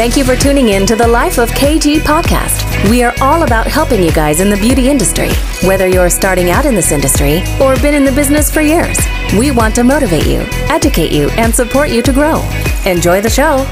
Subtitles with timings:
[0.00, 2.88] Thank you for tuning in to the Life of KG podcast.
[2.88, 5.28] We are all about helping you guys in the beauty industry,
[5.62, 8.98] whether you're starting out in this industry or been in the business for years.
[9.38, 12.40] We want to motivate you, educate you, and support you to grow.
[12.86, 13.66] Enjoy the show.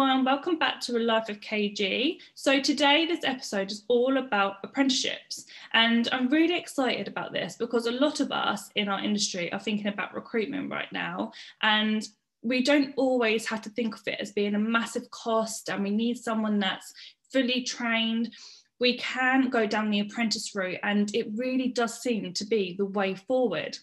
[0.00, 2.18] Everyone, welcome back to A Life of KG.
[2.36, 7.86] So, today, this episode is all about apprenticeships, and I'm really excited about this because
[7.86, 12.06] a lot of us in our industry are thinking about recruitment right now, and
[12.42, 15.90] we don't always have to think of it as being a massive cost, and we
[15.90, 16.94] need someone that's
[17.32, 18.32] fully trained.
[18.78, 22.86] We can go down the apprentice route, and it really does seem to be the
[22.86, 23.76] way forward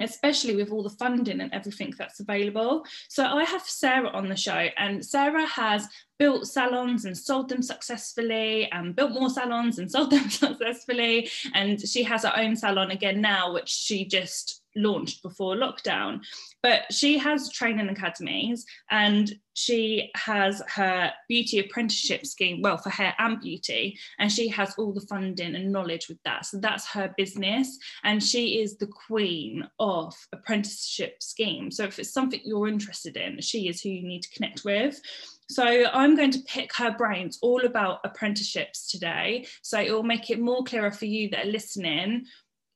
[0.00, 2.84] especially with all the funding and everything that's available.
[3.08, 7.62] So I have Sarah on the show, and Sarah has built salons and sold them
[7.62, 11.30] successfully, and built more salons and sold them successfully.
[11.54, 16.20] And she has her own salon again now, which she just launched before lockdown.
[16.62, 23.14] But she has training academies and she has her beauty apprenticeship scheme, well, for hair
[23.18, 26.44] and beauty, and she has all the funding and knowledge with that.
[26.44, 31.70] So that's her business, and she is the queen of apprenticeship scheme.
[31.70, 35.00] So if it's something you're interested in, she is who you need to connect with.
[35.48, 39.46] So I'm going to pick her brains all about apprenticeships today.
[39.62, 42.26] So it will make it more clearer for you that are listening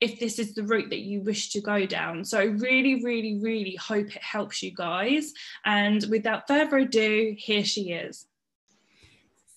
[0.00, 2.24] if this is the route that you wish to go down.
[2.24, 5.32] So I really, really, really hope it helps you guys.
[5.64, 8.26] And without further ado, here she is.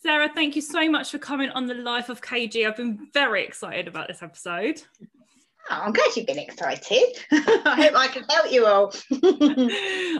[0.01, 2.67] Sarah, thank you so much for coming on the Life of KG.
[2.67, 4.81] I've been very excited about this episode.
[5.69, 7.15] Oh, I'm glad you've been excited.
[7.31, 8.93] I hope I can help you all.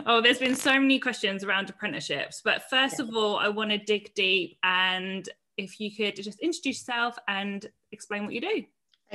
[0.06, 2.40] oh, there's been so many questions around apprenticeships.
[2.42, 3.04] But first yeah.
[3.04, 7.66] of all, I want to dig deep and if you could just introduce yourself and
[7.92, 8.64] explain what you do.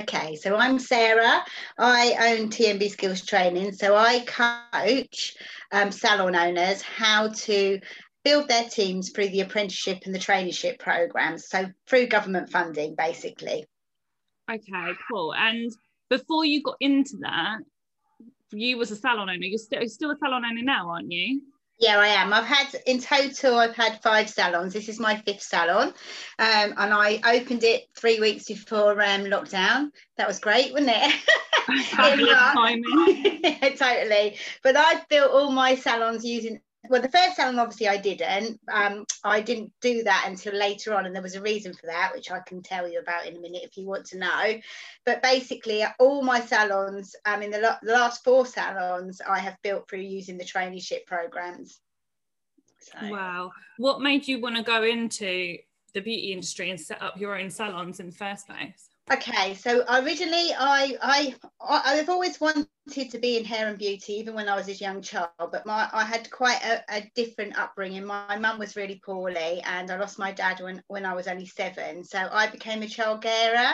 [0.02, 1.44] Okay, so I'm Sarah.
[1.78, 3.72] I own TMB Skills Training.
[3.72, 5.36] So I coach
[5.72, 7.80] um, salon owners how to
[8.24, 11.48] build their teams through the apprenticeship and the traineeship programs.
[11.48, 13.66] So through government funding, basically.
[14.50, 15.34] Okay, cool.
[15.34, 15.70] And
[16.08, 17.58] before you got into that,
[18.52, 19.38] you was a salon owner.
[19.40, 21.42] You're you're still a salon owner now, aren't you?
[21.80, 22.32] Yeah, I am.
[22.34, 24.74] I've had in total, I've had five salons.
[24.74, 25.94] This is my fifth salon, um,
[26.38, 29.90] and I opened it three weeks before um, lockdown.
[30.18, 31.14] That was great, wasn't it?
[33.42, 34.36] yeah, totally.
[34.62, 38.58] But I've built all my salons using well, the first salon obviously I didn't.
[38.72, 42.12] Um, I didn't do that until later on, and there was a reason for that,
[42.14, 44.60] which I can tell you about in a minute if you want to know.
[45.04, 49.88] But basically, all my salons, um, mean, the, the last four salons, I have built
[49.88, 51.80] through using the traineeship programs.
[52.80, 53.10] So.
[53.10, 53.52] Wow.
[53.76, 55.58] What made you want to go into
[55.92, 58.89] the beauty industry and set up your own salons in the first place?
[59.12, 62.68] Okay, so originally I I I've always wanted
[63.10, 65.30] to be in hair and beauty, even when I was a young child.
[65.36, 68.04] But my I had quite a, a different upbringing.
[68.04, 71.46] My mum was really poorly, and I lost my dad when when I was only
[71.46, 72.04] seven.
[72.04, 73.72] So I became a child carer.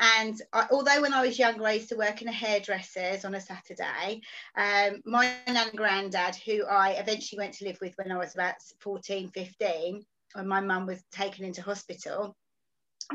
[0.00, 3.36] And I, although when I was younger, I used to work in a hairdresser's on
[3.36, 4.22] a Saturday,
[4.56, 8.34] um, my nan and granddad, who I eventually went to live with when I was
[8.34, 12.34] about 14, 15, when my mum was taken into hospital,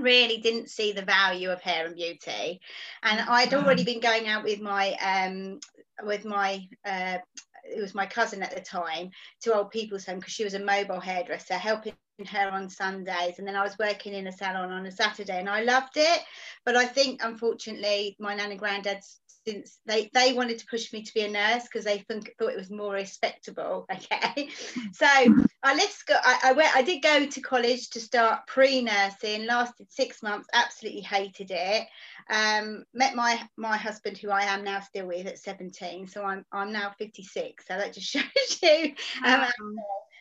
[0.02, 2.62] really didn't see the value of hair and beauty.
[3.04, 5.60] And i'd already been going out with my um
[6.04, 7.18] with my uh
[7.70, 9.10] it was my cousin at the time
[9.42, 11.94] to old people's home because she was a mobile hairdresser helping
[12.32, 13.38] her on sundays.
[13.38, 16.22] And then i was working in a salon on a saturday and i loved it.
[16.66, 21.04] But i think unfortunately my nan and granddad's since they they wanted to push me
[21.04, 24.50] to be a nurse because they think, thought it was more respectable okay?
[24.94, 29.46] So i left school I, I went i did go to college to start pre-nursing
[29.46, 31.88] lasted six months absolutely hated it.
[32.30, 36.46] Um, met my my husband who i am now still with at 17 so i'm
[36.52, 38.94] i'm now 56 so that just shows you
[39.24, 39.76] um,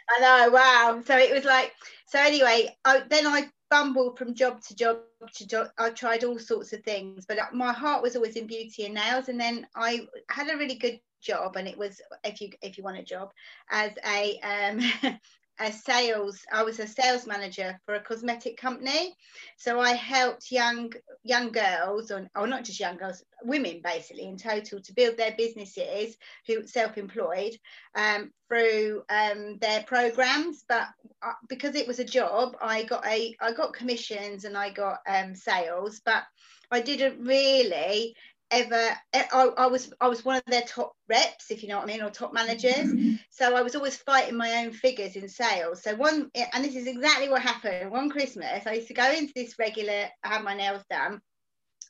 [0.08, 1.02] I know, wow.
[1.04, 1.72] So it was like,
[2.06, 5.00] so anyway, I, then I bumbled from job to job
[5.34, 5.68] to job.
[5.78, 9.28] I tried all sorts of things, but my heart was always in beauty and nails.
[9.28, 12.84] And then I had a really good job, and it was if you if you
[12.84, 13.32] want a job
[13.70, 14.80] as a um,
[15.58, 19.14] a sales i was a sales manager for a cosmetic company.
[19.56, 20.92] So i helped young
[21.22, 25.34] young girls or, or not just young girls women basically in total to build their
[25.36, 26.16] businesses
[26.46, 27.56] who self-employed
[27.94, 30.64] um, through um, their programs.
[30.68, 30.88] But
[31.22, 34.98] uh, because it was a job i got a i got commissions and i got
[35.08, 36.00] um, sales.
[36.04, 36.24] But
[36.70, 38.14] i didn't really
[38.50, 41.76] ever eh, I, I, was I was one of their top reps if you know
[41.76, 42.92] what I mean or top managers.
[43.30, 45.82] So I was always fighting my own figures in sales.
[45.82, 47.90] So one eh, and this is exactly what happened.
[47.90, 51.20] One Christmas I used to go into this regular I had my nails done.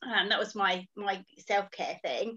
[0.03, 2.37] And that was my my self-care thing.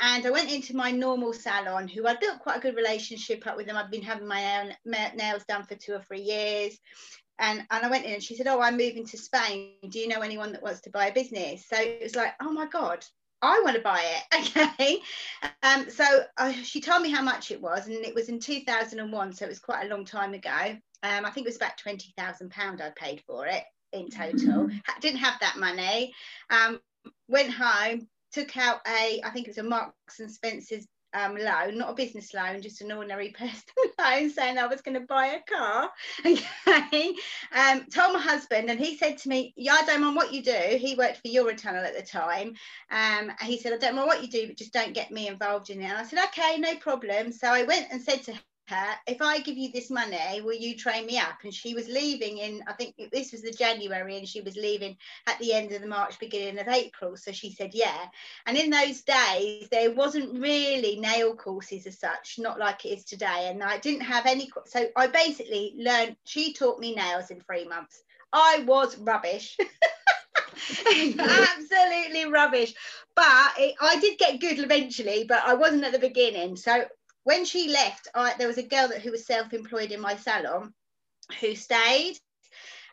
[0.00, 3.56] And I went into my normal salon who I built quite a good relationship up
[3.56, 3.76] with them.
[3.76, 6.76] I've been having my own nails done for two or three years.
[7.38, 9.74] And and I went in and she said, "Oh, I'm moving to Spain.
[9.88, 12.50] Do you know anyone that wants to buy a business?" So it was like, "Oh
[12.50, 13.04] my god,
[13.42, 14.98] I want to buy it." Okay,
[15.62, 16.04] um, so
[16.36, 19.48] uh, she told me how much it was, and it was in 2001, so it
[19.48, 20.76] was quite a long time ago.
[21.02, 24.66] Um, I think it was about twenty thousand pound I paid for it in total.
[24.66, 25.00] Mm-hmm.
[25.00, 26.12] Didn't have that money.
[26.50, 26.80] Um,
[27.28, 31.78] went home, took out a, I think it was a Marks and Spencer's um, loan,
[31.78, 35.26] not a business loan, just an ordinary personal loan, saying I was going to buy
[35.26, 35.90] a car.
[36.68, 37.14] Okay.
[37.52, 40.42] Um, told my husband, and he said to me, Yeah, I don't mind what you
[40.42, 40.76] do.
[40.78, 42.54] He worked for Eurotunnel at the time.
[42.90, 45.70] Um, he said, I don't mind what you do, but just don't get me involved
[45.70, 45.84] in it.
[45.84, 47.32] And I said, Okay, no problem.
[47.32, 48.34] So I went and said to
[48.68, 51.38] her, if I give you this money, will you train me up?
[51.44, 54.96] And she was leaving in, I think this was the January, and she was leaving
[55.26, 57.16] at the end of the March, beginning of April.
[57.16, 58.06] So she said, yeah.
[58.46, 63.04] And in those days, there wasn't really nail courses as such, not like it is
[63.04, 63.48] today.
[63.48, 67.66] And I didn't have any, so I basically learned, she taught me nails in three
[67.66, 68.02] months.
[68.32, 69.56] I was rubbish.
[71.18, 72.74] absolutely rubbish
[73.14, 76.84] but it, i did get good eventually but i wasn't at the beginning so
[77.26, 80.72] when she left, I, there was a girl that, who was self-employed in my salon
[81.40, 82.16] who stayed.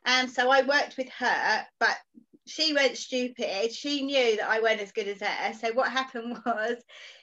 [0.06, 1.96] And so I worked with her, but
[2.48, 3.72] she went stupid.
[3.72, 5.54] She knew that I weren't as good as her.
[5.54, 6.78] So what happened was,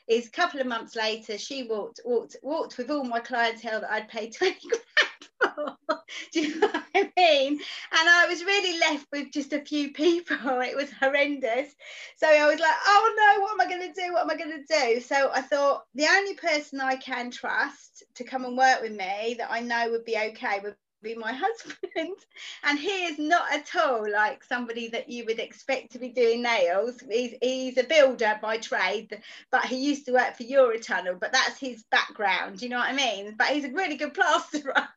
[0.06, 3.90] is a couple of months later, she walked, walked, walked with all my clientele that
[3.90, 5.09] I'd paid 20 grand.
[6.32, 7.52] Do you know what I mean?
[7.54, 10.36] And I was really left with just a few people.
[10.60, 11.74] It was horrendous.
[12.16, 14.12] So I was like, oh no, what am I going to do?
[14.12, 15.00] What am I going to do?
[15.00, 19.36] So I thought the only person I can trust to come and work with me
[19.38, 22.16] that I know would be okay would be my husband.
[22.64, 26.42] And he is not at all like somebody that you would expect to be doing
[26.42, 27.00] nails.
[27.08, 31.58] He's, he's a builder by trade but he used to work for Eurotunnel but that's
[31.58, 33.34] his background you know what I mean?
[33.36, 34.88] But he's a really good plasterer.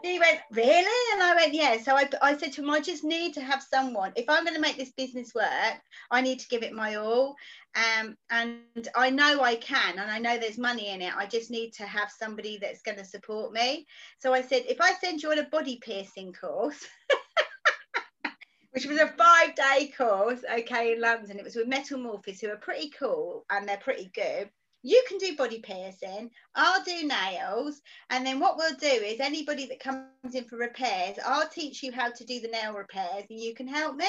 [0.04, 1.14] He went really?
[1.14, 1.82] And I went yeah.
[1.82, 4.14] So I, I said to him I just need to have someone.
[4.16, 5.82] If I'm going to make this business work
[6.12, 7.36] I need to give it my all
[7.76, 11.16] um, and I know I can, and I know there's money in it.
[11.16, 13.86] I just need to have somebody that's going to support me.
[14.18, 16.88] So I said, if I send you on a body piercing course,
[18.72, 22.58] which was a five day course, okay, in London, it was with Metamorphosis, who are
[22.58, 24.50] pretty cool and they're pretty good.
[24.82, 29.66] You can do body piercing, I'll do nails, and then what we'll do is anybody
[29.66, 33.40] that comes in for repairs, I'll teach you how to do the nail repairs and
[33.40, 34.08] you can help me.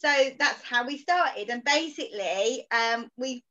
[0.00, 1.50] So that's how we started.
[1.50, 3.44] And basically, um, we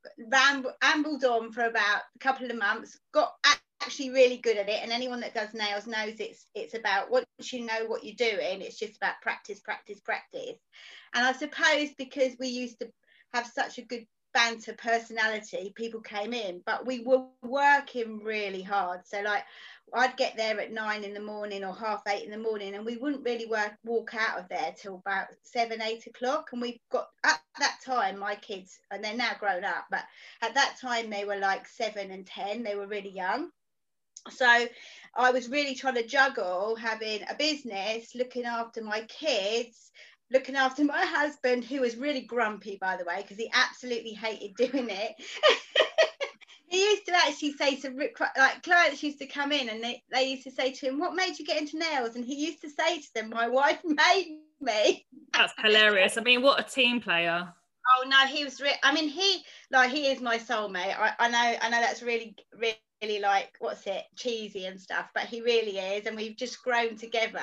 [0.82, 3.32] ambled on for about a couple of months, got
[3.80, 4.82] actually really good at it.
[4.82, 8.62] And anyone that does nails knows it's it's about once you know what you're doing,
[8.62, 10.58] it's just about practice, practice, practice.
[11.14, 12.90] And I suppose because we used to
[13.32, 19.00] have such a good banter personality people came in but we were working really hard
[19.04, 19.42] so like
[19.94, 22.84] I'd get there at nine in the morning or half eight in the morning, and
[22.84, 26.50] we wouldn't really work walk out of there till about seven, eight o'clock.
[26.52, 30.04] And we've got at that time my kids, and they're now grown up, but
[30.42, 32.62] at that time they were like seven and ten.
[32.62, 33.50] They were really young.
[34.28, 34.46] So
[35.16, 39.90] I was really trying to juggle having a business, looking after my kids,
[40.30, 44.54] looking after my husband, who was really grumpy, by the way, because he absolutely hated
[44.72, 45.14] doing it.
[46.70, 47.90] He used to actually say to
[48.38, 51.14] like clients used to come in and they, they used to say to him what
[51.14, 52.14] made you get into nails?
[52.14, 55.04] And he used to say to them my wife made me.
[55.34, 56.16] That's hilarious.
[56.16, 57.52] I mean what a team player.
[57.98, 60.96] Oh no he was re- i mean he like he is my soulmate.
[60.96, 65.08] I, I know i know that's really really really like what's it cheesy and stuff
[65.14, 67.40] but he really is and we've just grown together.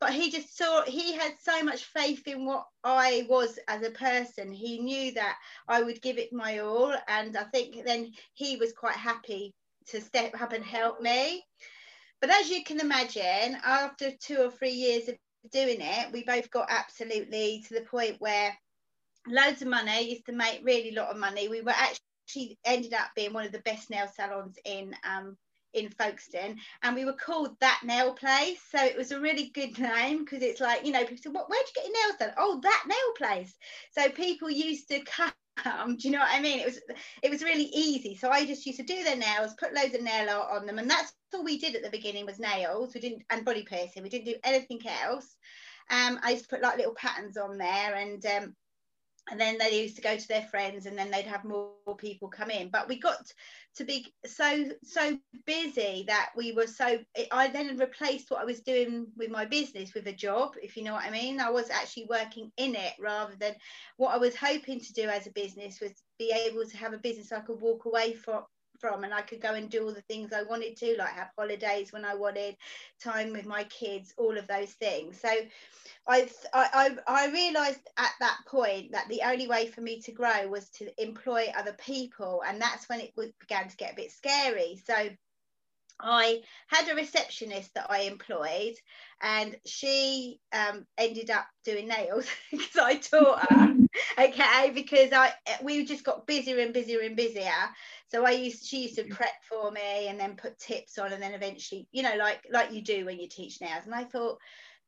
[0.00, 3.90] But he just saw he had so much faith in what i was as a
[3.90, 4.52] person.
[4.52, 5.36] He knew that
[5.68, 9.52] i would give it my all and i think then he was quite happy
[9.88, 11.44] to step up and help me.
[12.20, 15.16] But as you can imagine after two or three years of
[15.50, 18.56] doing it we both got absolutely to the point where
[19.26, 21.48] loads of money used to make really a lot of money.
[21.48, 21.98] We were actually
[22.32, 25.36] she ended up being one of the best nail salons in um,
[25.74, 28.60] in Folkestone, and we were called that nail place.
[28.70, 31.48] So it was a really good name because it's like you know people said, "What?
[31.48, 33.54] Where'd you get your nails done?" Oh, that nail place.
[33.92, 35.32] So people used to come.
[35.96, 36.60] Do you know what I mean?
[36.60, 36.80] It was
[37.22, 38.16] it was really easy.
[38.16, 40.78] So I just used to do their nails, put loads of nail art on them,
[40.78, 42.94] and that's all we did at the beginning was nails.
[42.94, 44.02] We didn't and body piercing.
[44.02, 45.36] We didn't do anything else.
[45.90, 48.56] Um, I used to put like little patterns on there, and um,
[49.30, 52.28] and then they used to go to their friends and then they'd have more people
[52.28, 52.68] come in.
[52.68, 53.16] But we got
[53.76, 56.98] to be so so busy that we were so
[57.30, 60.84] i then replaced what i was doing with my business with a job if you
[60.84, 61.40] know what i mean.
[61.40, 63.54] I was actually working in it rather than
[63.96, 66.98] what i was hoping to do as a business was be able to have a
[66.98, 68.42] business i could walk away from
[68.82, 71.30] from and I could go and do all the things I wanted to, like have
[71.38, 72.56] holidays when I wanted,
[73.02, 75.18] time with my kids, all of those things.
[75.18, 75.30] So
[76.06, 80.48] I I I realized at that point that the only way for me to grow
[80.48, 84.82] was to employ other people and that's when it began to get a bit scary.
[84.84, 85.08] So
[86.00, 88.74] I had a receptionist that I employed,
[89.20, 93.71] and she um, ended up doing nails because I taught her.
[94.18, 95.32] Okay, because I
[95.62, 97.50] we just got busier and busier and busier.
[98.08, 101.22] So I used she used to prep for me and then put tips on, and
[101.22, 103.86] then eventually, you know, like like you do when you teach nails.
[103.86, 104.38] And I thought,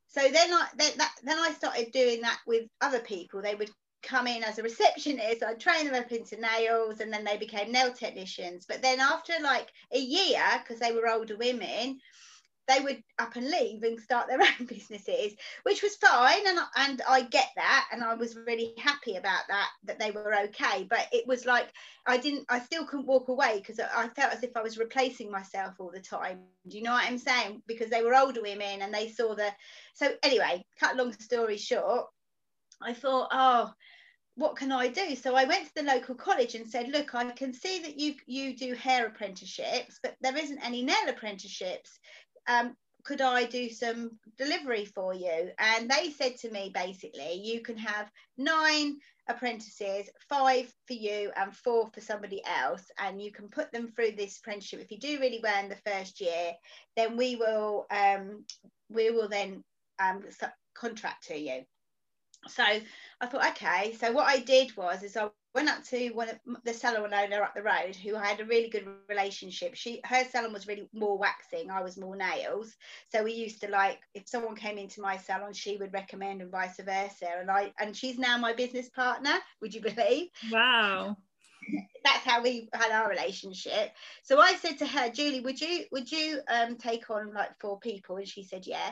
[0.09, 3.43] so then I then that then I started doing that with other people.
[3.43, 3.71] They would
[4.05, 5.43] come in as a receptionist.
[5.43, 8.67] I'd train them up into nails and then they became nail technicians.
[8.67, 11.99] But then after like a year, because they were older women,
[12.67, 16.47] they would up and leave and start their own businesses, which was fine.
[16.47, 17.89] And, and I get that.
[17.93, 20.87] And I was really happy about that, that they were okay.
[20.89, 21.69] But it was like,
[22.07, 25.31] I didn't, I still couldn't walk away because I felt as if I was replacing
[25.31, 26.41] myself all the time.
[26.69, 27.63] Do you know what I'm saying?
[27.67, 29.51] Because they were older women and they saw the,
[29.95, 32.07] so anyway, cut long story short,
[32.83, 33.73] I thought, oh,
[34.37, 35.15] what can I do?
[35.15, 38.15] So I went to the local college and said, look, I can see that you
[38.27, 41.99] you do hair apprenticeships, but there isn't any nail apprenticeships.
[42.47, 45.51] Um, could I do some delivery for you?
[45.59, 48.99] And they said to me, basically, you can have nine
[49.29, 54.13] apprentices, five for you and four for somebody else, and you can put them through
[54.13, 54.81] this apprenticeship.
[54.81, 56.53] If you do really well in the first year,
[56.97, 58.45] then we will um,
[58.91, 59.63] we will then
[59.99, 60.25] um,
[60.75, 61.65] contract to you
[62.49, 63.95] so I thought, okay.
[63.95, 67.43] So what I did was, is I went up to one of the salon owner
[67.43, 69.75] up the road, who I had a really good relationship.
[69.75, 71.71] She, her salon was really more waxing.
[71.71, 72.75] I was more nails.
[73.11, 76.51] So we used to like, if someone came into my salon, she would recommend, and
[76.51, 77.29] vice versa.
[77.39, 79.35] And I, and she's now my business partner.
[79.61, 80.29] Would you believe?
[80.51, 81.17] Wow.
[82.05, 83.93] That's how we had our relationship.
[84.23, 87.79] So I said to her, Julie, would you would you um, take on like four
[87.79, 88.17] people?
[88.17, 88.91] And she said, yeah.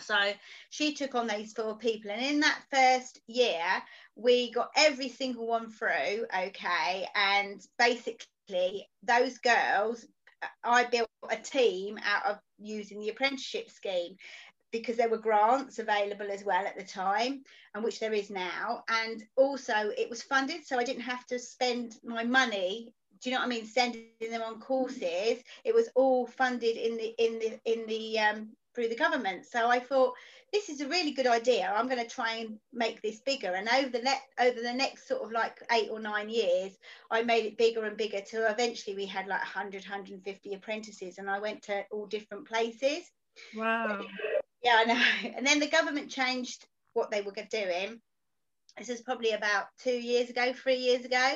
[0.00, 0.32] So
[0.70, 3.62] she took on these four people, and in that first year,
[4.14, 7.06] we got every single one through, okay.
[7.14, 10.06] And basically, those girls,
[10.64, 14.16] I built a team out of using the apprenticeship scheme
[14.72, 17.42] because there were grants available as well at the time,
[17.74, 18.84] and which there is now.
[18.88, 23.34] And also, it was funded, so I didn't have to spend my money do you
[23.36, 23.66] know what I mean?
[23.66, 25.42] Sending them on courses.
[25.64, 29.46] It was all funded in the in the in the um, through the government.
[29.46, 30.14] So I thought
[30.52, 31.72] this is a really good idea.
[31.74, 33.54] I'm going to try and make this bigger.
[33.54, 36.76] And over the ne- over the next sort of like eight or nine years,
[37.10, 41.28] I made it bigger and bigger till eventually we had like 100, 150 apprentices, and
[41.28, 43.10] I went to all different places.
[43.56, 44.02] Wow.
[44.62, 45.32] Yeah, I know.
[45.36, 48.00] And then the government changed what they were doing
[48.78, 51.32] this is probably about two years ago, three years ago,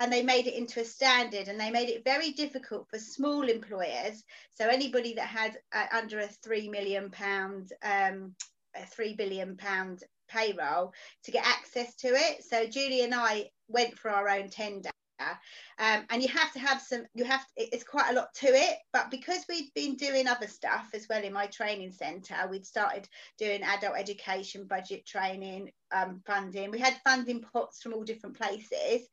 [0.00, 3.48] and they made it into a standard and they made it very difficult for small
[3.48, 4.22] employers.
[4.54, 8.34] So anybody that had uh, under a three million pound, um,
[8.76, 10.92] a three billion pound payroll
[11.24, 12.44] to get access to it.
[12.44, 14.90] So Julie and I went for our own tender
[15.20, 18.76] um, and you have to have some you have it's quite a lot to it
[18.92, 23.08] but because we've been doing other stuff as well in my training center we'd started
[23.38, 26.70] doing adult education budget training um, funding.
[26.70, 29.06] We had funding pots from all different places.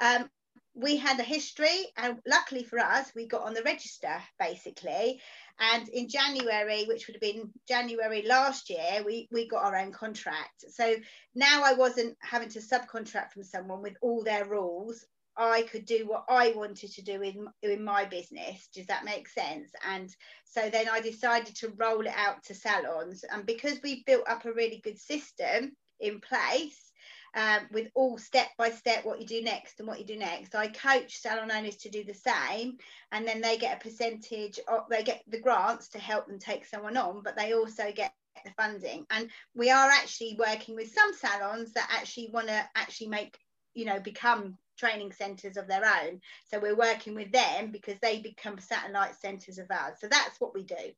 [0.00, 0.28] Um,
[0.76, 5.20] we had a history and luckily for us we got on the register basically.
[5.60, 9.92] And in january which would have been january last year we we got our own
[9.92, 10.64] contract.
[10.68, 10.96] So
[11.36, 16.06] now i wasn't having to subcontract from someone with all their rules I could do
[16.06, 18.68] what I wanted to do in, in my business.
[18.72, 19.70] Does that make sense?
[19.88, 20.14] And
[20.44, 23.24] so then I decided to roll it out to salons.
[23.24, 26.92] And because we built up a really good system in place,
[27.36, 30.54] um, with all step by step what you do next and what you do next.
[30.54, 32.78] I coach salon owners to do the same,
[33.12, 36.64] and then they get a percentage of they get the grants to help them take
[36.64, 38.14] someone on, but they also get
[38.44, 39.04] the funding.
[39.10, 43.36] And we are actually working with some salons that actually want to actually make
[43.74, 46.20] you know become training centres of their own.
[46.50, 49.94] So we're working with them because they become satellite centres of ours.
[50.00, 50.92] So that's what we do.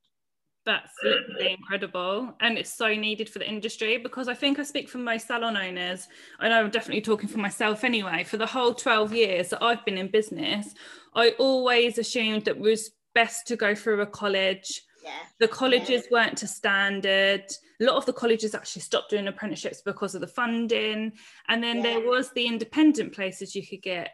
[0.64, 2.34] That's literally incredible.
[2.40, 5.56] And it's so needed for the industry because I think I speak for most salon
[5.56, 6.08] owners.
[6.40, 8.24] I know I'm definitely talking for myself anyway.
[8.24, 10.74] For the whole 12 years that I've been in business,
[11.14, 15.12] I always assumed that it was best to go through a college yeah.
[15.38, 16.08] The colleges yeah.
[16.10, 17.44] weren't to standard.
[17.80, 21.12] A lot of the colleges actually stopped doing apprenticeships because of the funding.
[21.48, 21.82] And then yeah.
[21.82, 24.10] there was the independent places you could get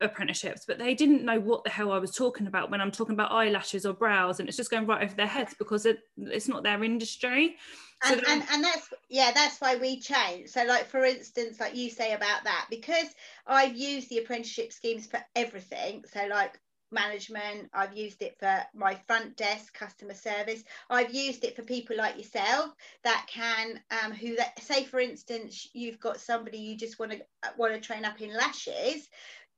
[0.00, 3.14] apprenticeships, but they didn't know what the hell I was talking about when I'm talking
[3.14, 6.48] about eyelashes or brows, and it's just going right over their heads because it, it's
[6.48, 7.56] not their industry.
[8.04, 11.74] So and, and, and that's yeah that's why we change so like for instance like
[11.74, 13.06] you say about that because
[13.46, 16.60] i've used the apprenticeship schemes for everything so like
[16.96, 20.64] management i've used it for my front desk customer service.
[20.90, 22.74] I've used it for people like yourself
[23.04, 27.20] that can um, who that say for instance you've got somebody you just want to
[27.56, 29.08] want to train up in lashes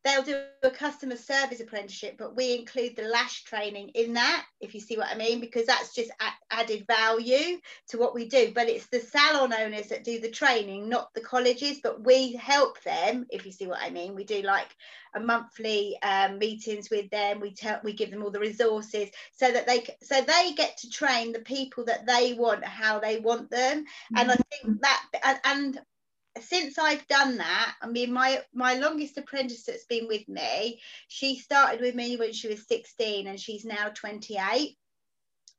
[0.09, 4.75] they'll do a customer service apprenticeship, but we include the lash training in that, if
[4.75, 6.11] you see what I mean, because that's just
[6.51, 8.53] added value to what we do.
[8.55, 12.83] But it's the salon owners that do the training, not the colleges, but we help
[12.83, 14.15] them, if you see what I mean.
[14.15, 14.75] We do like
[15.15, 17.41] a monthly um, meetings with them.
[17.41, 20.91] We tell, we give them all the resources so that they so they get to
[20.91, 23.81] train the people that they want, how they want them.
[23.85, 24.19] Mm-hmm.
[24.19, 25.81] And I think that and, and
[26.43, 31.37] since I've done that, I mean, my my longest apprentice that's been with me, she
[31.37, 34.77] started with me when she was 16 and she's now 28.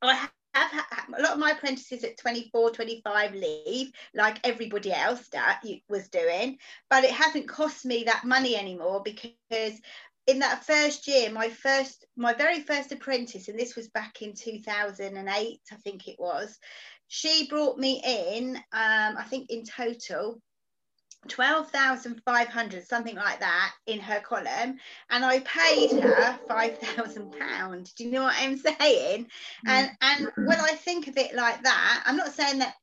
[0.02, 0.72] I have
[1.18, 6.58] a lot of my apprentices at 24 25 leave like everybody else that was doing
[6.90, 9.80] but it hasn't cost me that money anymore because
[10.28, 14.34] in that first year my first my very first apprentice and this was back in
[14.34, 16.58] 2008 i think it was
[17.08, 20.42] she brought me in um, i think in total
[21.28, 24.78] 12,500, something like that, in her column,
[25.10, 27.94] and I paid her five thousand pounds.
[27.94, 29.28] Do you know what I'm saying?
[29.68, 29.70] Mm.
[29.70, 32.74] And and when I think of it like that, I'm not saying that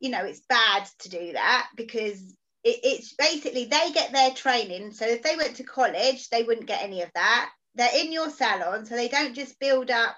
[0.00, 2.20] you know it's bad to do that because
[2.64, 4.92] it, it's basically they get their training.
[4.92, 7.50] So if they went to college, they wouldn't get any of that.
[7.74, 10.16] They're in your salon, so they don't just build up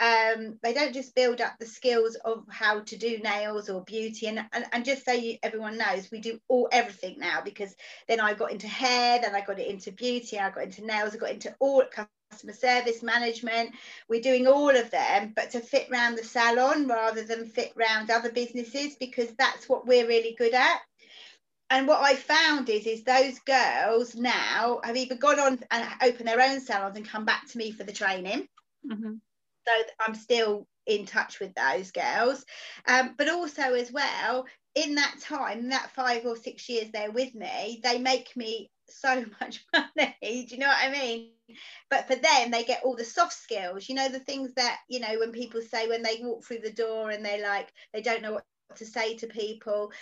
[0.00, 4.28] um, they don't just build up the skills of how to do nails or beauty
[4.28, 7.74] and, and, and just so you, everyone knows we do all everything now because
[8.06, 11.18] then I got into hair then I got into beauty I got into nails I
[11.18, 11.82] got into all
[12.30, 13.70] customer service management
[14.08, 18.10] we're doing all of them but to fit round the salon rather than fit round
[18.10, 20.78] other businesses because that's what we're really good at
[21.70, 26.28] and what I found is is those girls now have either gone on and opened
[26.28, 28.48] their own salons and come back to me for the training
[28.90, 29.14] mm-hmm
[29.68, 32.44] so I'm still in touch with those girls.
[32.86, 37.34] Um, but also, as well, in that time, that five or six years they're with
[37.34, 40.16] me, they make me so much money.
[40.22, 41.30] Do you know what I mean?
[41.90, 45.00] But for them, they get all the soft skills, you know, the things that, you
[45.00, 48.22] know, when people say when they walk through the door and they're like, they don't
[48.22, 48.44] know what
[48.76, 49.92] to say to people,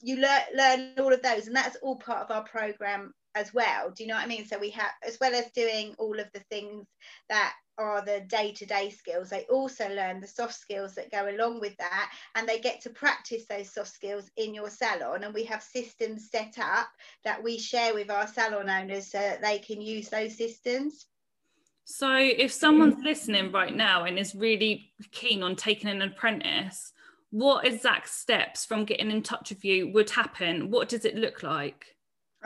[0.00, 1.46] you learn, learn all of those.
[1.46, 3.90] And that's all part of our program as well.
[3.90, 4.46] Do you know what I mean?
[4.46, 6.86] So we have, as well as doing all of the things
[7.28, 11.76] that are the day-to-day skills they also learn the soft skills that go along with
[11.78, 15.62] that and they get to practice those soft skills in your salon and we have
[15.62, 16.88] systems set up
[17.24, 21.06] that we share with our salon owners so that they can use those systems
[21.84, 26.92] so if someone's listening right now and is really keen on taking an apprentice
[27.34, 31.42] what exact steps from getting in touch with you would happen what does it look
[31.42, 31.94] like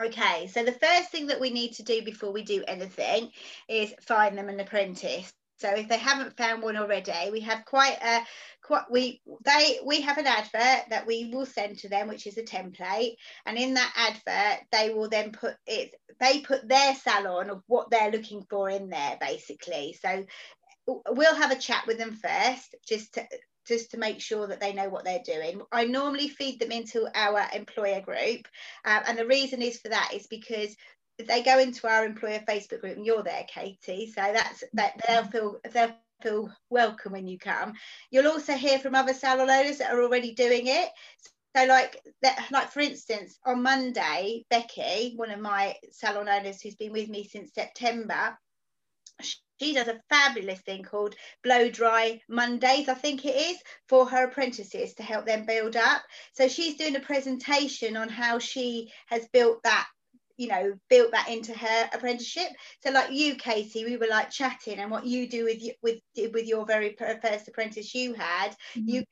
[0.01, 3.31] Okay, so the first thing that we need to do before we do anything
[3.67, 5.33] is find them an apprentice.
[5.57, 8.21] So if they haven't found one already, we have quite a
[8.63, 12.37] quite we they we have an advert that we will send to them, which is
[12.37, 15.93] a template, and in that advert they will then put it.
[16.21, 19.97] They put their salon of what they're looking for in there, basically.
[20.01, 20.25] So
[20.87, 23.27] we'll have a chat with them first, just to
[23.69, 25.61] just to make sure that they know what they're doing.
[25.71, 28.47] I normally feed them into our employer group.
[28.83, 30.75] Um, and the reason is for that is because
[31.17, 34.11] they go into our employer Facebook group and you're there, Katie.
[34.13, 37.73] So that's that they'll feel they'll feel welcome when you come.
[38.09, 40.89] You'll also hear from other salon owners that are already doing it.
[41.55, 46.75] So like that, like for instance, on Monday, Becky, one of my salon owners who's
[46.75, 48.37] been with me since September,
[49.59, 54.25] she does a fabulous thing called blow dry Mondays, I think it is, for her
[54.25, 56.01] apprentices to help them build up.
[56.33, 59.87] So she's doing a presentation on how she has built that
[60.37, 62.47] you know built that into her apprenticeship.
[62.81, 65.99] So like you Katie we were like chatting and what you do with you with
[66.15, 68.87] with your very first apprentice you had mm-hmm.
[68.87, 69.03] you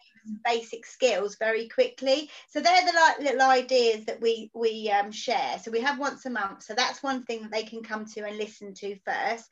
[0.45, 2.29] basic skills very quickly.
[2.49, 5.59] So they're the like little ideas that we we um, share.
[5.61, 6.63] So we have once a month.
[6.63, 9.49] So that's one thing that they can come to and listen to first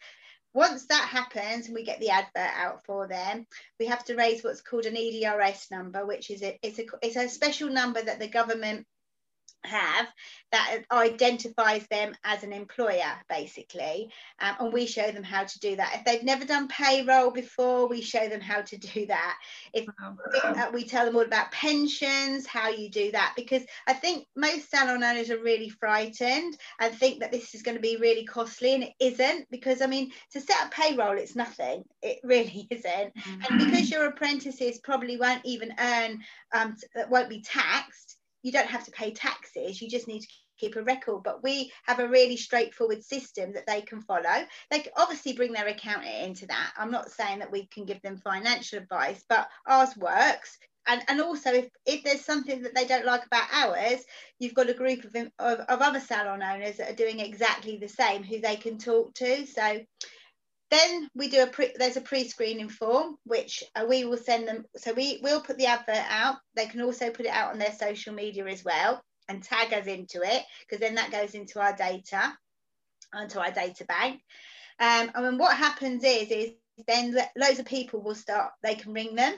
[0.55, 3.45] once that happens and we get the advert out for them,
[3.77, 7.17] we have to raise what's called an EDRS number, which is a, it's a, it's
[7.17, 8.87] a special number that the government
[9.63, 10.07] have
[10.51, 14.09] that identifies them as an employer basically.
[14.39, 15.95] Um, and we show them how to do that.
[15.95, 19.37] If they've never done payroll before we show them how to do that.
[19.73, 24.25] If uh, we tell them all about pensions how you do that because i think
[24.35, 28.25] most salon owners are really frightened and think that this is going to be really
[28.25, 31.83] costly and it isn't because i mean to set up payroll it's nothing.
[32.01, 32.85] It really isn't.
[33.15, 33.41] Mm-hmm.
[33.49, 36.19] and because your apprentices probably won't even earn
[36.53, 36.75] um,
[37.09, 40.27] won't be taxed you don't have to pay taxes you just need to
[40.57, 41.23] keep a record.
[41.23, 44.45] But we have a really straightforward system that they can follow.
[44.71, 46.73] They can obviously bring their accountant into that.
[46.77, 50.57] I'm not saying that we can give them financial advice but ours works.
[50.87, 54.05] And, and also if, if there's something that they don't like about ours
[54.37, 57.87] you've got a group of, of, of other salon owners that are doing exactly the
[57.87, 59.47] same who they can talk to.
[59.47, 59.79] So
[60.75, 64.65] then we do a pre, there's a pre-screening form which uh, we will send them
[64.75, 66.35] so we will put the advert out.
[66.55, 69.87] They can also put it out on their social media as well and tag us
[69.87, 72.33] into it because then that goes into our data
[73.13, 74.21] onto our data bank.
[74.79, 76.51] Um, and then what happens is is
[76.87, 79.33] then loads of people will start they can ring them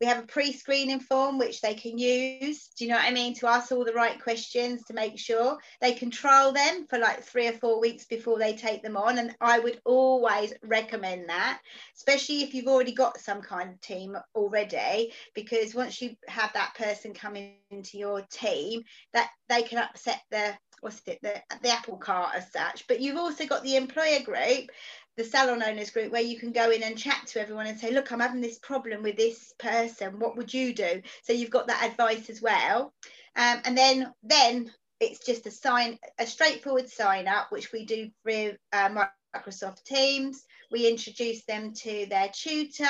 [0.00, 3.34] we have a pre-screening form which they can use do you know what i mean
[3.34, 5.58] to ask all the right questions to make sure.
[5.80, 9.18] They can trial them for like three or four weeks before they take them on
[9.18, 11.60] and i would always recommend that
[11.96, 16.74] especially if you've already got some kind of team already because once you have that
[16.74, 18.82] person coming into your team
[19.12, 22.86] that they can upset the what's it the, the apple cart as such.
[22.86, 24.70] But you've also got the employer group
[25.16, 27.90] the salon owners group where you can go in and chat to everyone and say
[27.90, 30.18] look i'm having this problem with this person.
[30.18, 31.02] What would you do?
[31.22, 32.92] So you've got that advice as well.
[33.36, 38.10] Um, and then then it's just a sign a straightforward sign up which we do
[38.22, 38.88] through uh,
[39.34, 40.44] microsoft teams.
[40.70, 42.84] We introduce them to their tutor.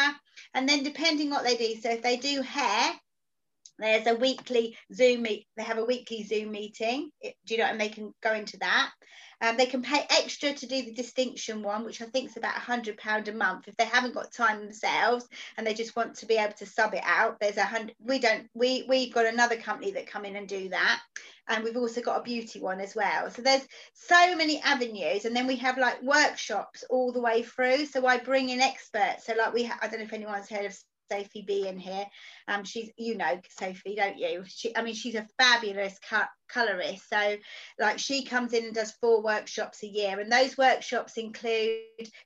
[0.55, 2.93] And then depending what they do so if they do hair
[3.81, 7.81] there's a weekly zoom meet they have a weekly zoom meeting do you know and
[7.81, 8.91] they can go into that
[9.43, 12.55] um, they can pay extra to do the distinction one, which I think is about
[12.55, 13.69] hundred pound a month.
[13.69, 16.93] If they haven't got time themselves and they just want to be able to sub
[16.93, 17.95] it out, there's a hundred.
[18.01, 18.49] We don't.
[18.53, 21.01] We we've got another company that come in and do that,
[21.49, 23.31] and we've also got a beauty one as well.
[23.31, 27.87] So there's so many avenues, and then we have like workshops all the way through.
[27.87, 29.25] So I bring in experts.
[29.25, 30.79] So like we, ha- I don't know if anyone's heard of
[31.11, 32.05] Sophie B in here.
[32.49, 34.45] Um, she's you know Sophie, don't you?
[34.47, 35.99] She, I mean, she's a fabulous
[36.53, 37.09] colorist.
[37.09, 37.37] So,
[37.79, 41.81] like, she comes in and does four workshops a year, and those workshops include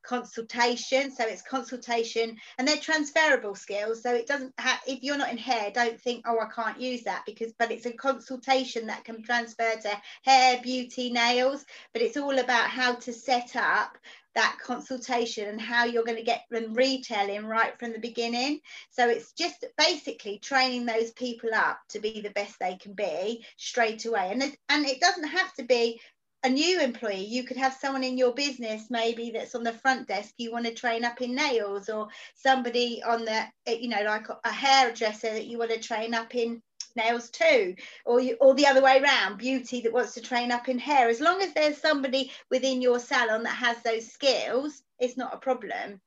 [0.04, 1.10] consultation.
[1.10, 4.02] So it's consultation, and they're transferable skills.
[4.02, 4.80] So it doesn't have.
[4.86, 7.86] If you're not in hair, don't think, oh, I can't use that because, but it's
[7.86, 11.64] a consultation that can transfer to hair, beauty, nails.
[11.92, 13.96] But it's all about how to set up
[14.34, 18.60] that consultation and how you're going to get them retailing right from the beginning.
[18.90, 23.44] So it's just basically training those people up to be the best they can be
[23.56, 24.30] straight away.
[24.32, 26.00] And and it doesn't have to be
[26.44, 27.24] a new employee.
[27.24, 30.66] You could have someone in your business maybe that's on the front desk you want
[30.66, 35.46] to train up in nails, or somebody on the you know like a hairdresser that
[35.46, 36.60] you want to train up in
[36.96, 40.68] nails too or you or the other way around beauty that wants to train up
[40.68, 45.16] in hair as long as there's somebody within your salon that has those skills it's
[45.16, 46.00] not a problem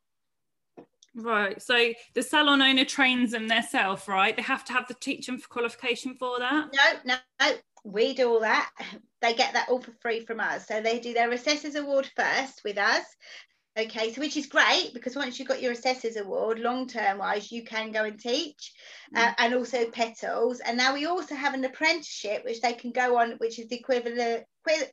[1.18, 1.60] Right.
[1.60, 4.36] So the salon owner trains them themselves, right?
[4.36, 6.70] They have to have the teaching for qualification for that?
[6.72, 7.56] No, no, no.
[7.84, 8.72] We do all that.
[9.20, 10.68] They get that all for free from us.
[10.68, 13.04] So they do their assessors award first with us.
[13.78, 17.52] Okay, so which is great because once you've got your assessors award, long term wise,
[17.52, 18.74] you can go and teach,
[19.16, 19.36] uh, mm.
[19.38, 20.62] and also PTLLS.
[20.66, 23.76] And now we also have an apprenticeship which they can go on, which is the
[23.76, 24.46] equivalent,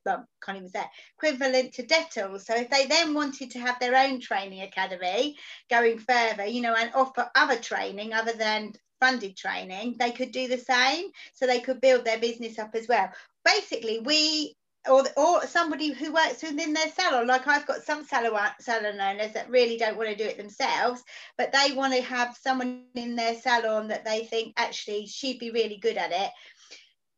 [0.05, 0.85] well, can't even say
[1.17, 2.45] equivalent to DTLLS.
[2.45, 5.39] So if they then wanted to have their own training academy
[5.71, 10.47] going further, you know, and offer other training other than funded training, they could do
[10.47, 11.07] the same.
[11.33, 13.09] So they could build their business up as well.
[13.47, 14.57] Basically, we
[14.89, 17.27] or, or somebody who works within their salon.
[17.27, 21.03] Like I've got some salon, salon owners that really don't want to do it themselves,
[21.39, 25.51] but they want to have someone in their salon that they think actually she'd be
[25.51, 26.31] really good at it.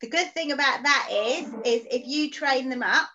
[0.00, 3.09] The good thing about that is, is if you train them up,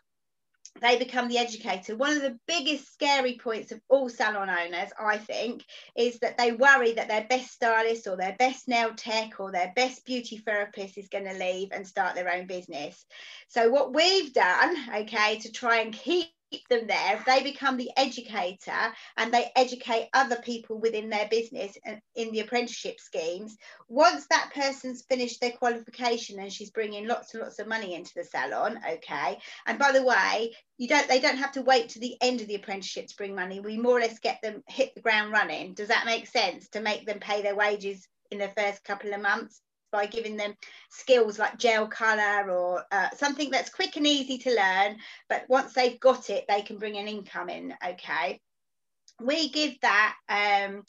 [0.81, 1.95] they become the educator.
[1.95, 5.63] One of the biggest scary points of all salon owners, I think,
[5.95, 9.71] is that they worry that their best stylist or their best nail tech or their
[9.75, 13.05] best beauty therapist is going to leave and start their own business.
[13.47, 16.29] So, what we've done, okay, to try and keep
[16.69, 22.01] them there, they become the educator and they educate other people within their business and
[22.15, 27.43] in the apprenticeship schemes, once that person's finished their qualification and she's bringing lots and
[27.43, 29.37] lots of money into the salon, okay.
[29.65, 32.47] And by the way, you don't they don't have to wait to the end of
[32.47, 33.59] the apprenticeship to bring money.
[33.59, 35.73] We more or less get them hit the ground running.
[35.73, 39.21] Does that make sense to make them pay their wages in the first couple of
[39.21, 39.61] months?
[39.91, 40.53] By giving them
[40.89, 44.97] skills like gel color or uh, something that's quick and easy to learn
[45.29, 48.39] but once they've got it they can bring an income in okay
[49.19, 50.83] we give that um,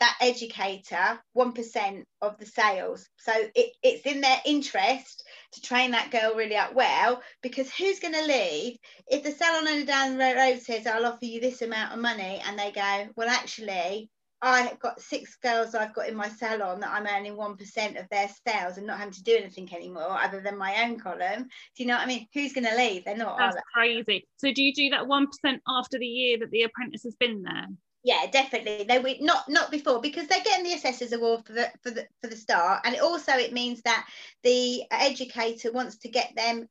[0.00, 3.06] that educator 1% of the sales.
[3.18, 8.00] So it, it's in their interest to train that girl really up well because who's
[8.00, 11.62] going to leave if the salon owner down the road says, I'll offer you this
[11.62, 14.08] amount of money, and they go, Well, actually,
[14.42, 18.30] I've got six girls I've got in my salon that I'm earning 1% of their
[18.46, 21.42] sales and not having to do anything anymore other than my own column.
[21.42, 22.26] Do you know what I mean?
[22.32, 23.04] Who's going to leave?
[23.04, 23.38] They're not.
[23.38, 24.26] That's crazy.
[24.38, 25.26] So do you do that 1%
[25.68, 27.66] after the year that the apprentice has been there?
[28.02, 31.70] yeah definitely they would not not before because they're getting the assessors award for the
[31.82, 34.06] for the for the start and also it means that
[34.42, 36.66] the educator wants to get them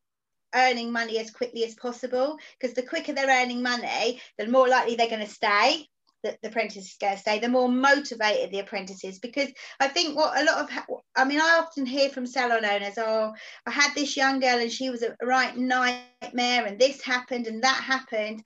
[0.56, 4.96] earning money as quickly as possible because the quicker they're earning money the more likely
[4.96, 5.88] they're going to stay
[6.24, 9.20] that the apprentices to stay, the more motivated the apprentices.
[9.20, 12.98] Because I think what a lot of, I mean, I often hear from salon owners,
[12.98, 13.34] oh,
[13.66, 17.64] I had this young girl and she was a right nightmare, and this happened and
[17.64, 18.44] that happened.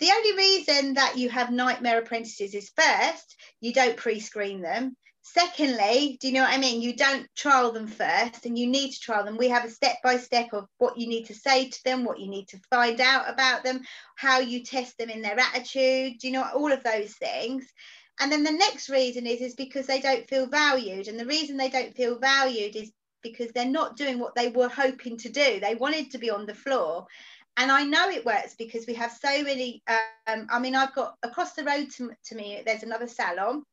[0.00, 4.96] The only reason that you have nightmare apprentices is first, you don't pre screen them.
[5.34, 6.80] Secondly, do you know what I mean?
[6.80, 9.36] You don't trial them first and you need to trial them.
[9.36, 12.18] We have a step by step of what you need to say to them, what
[12.18, 13.82] you need to find out about them,
[14.16, 17.66] how you test them in their attitude, do you know, all of those things.
[18.18, 21.08] And then the next reason is, is because they don't feel valued.
[21.08, 22.90] And the reason they don't feel valued is
[23.22, 25.60] because they're not doing what they were hoping to do.
[25.60, 27.06] They wanted to be on the floor
[27.58, 29.82] and I know it works because we have so many.
[29.88, 33.64] Um, I mean, I've got across the road to, to me, there's another salon,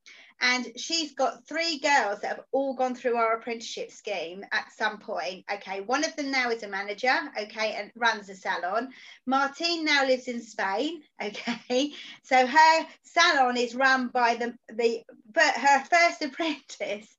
[0.41, 5.00] and she's got three girls that have all gone through our apprenticeship scheme at some
[5.00, 5.45] point.
[5.52, 8.89] Okay, one of them now is a manager, okay, and runs a salon.
[9.26, 11.91] Martine now lives in Spain, okay,
[12.24, 17.15] so her salon is run by the the but her first apprentice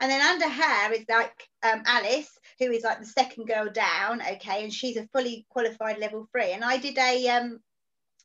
[0.00, 4.22] and then under her is like um, Alice, who is like the second girl down,
[4.22, 6.52] okay, and she's a fully qualified level three.
[6.52, 7.60] And I did a um,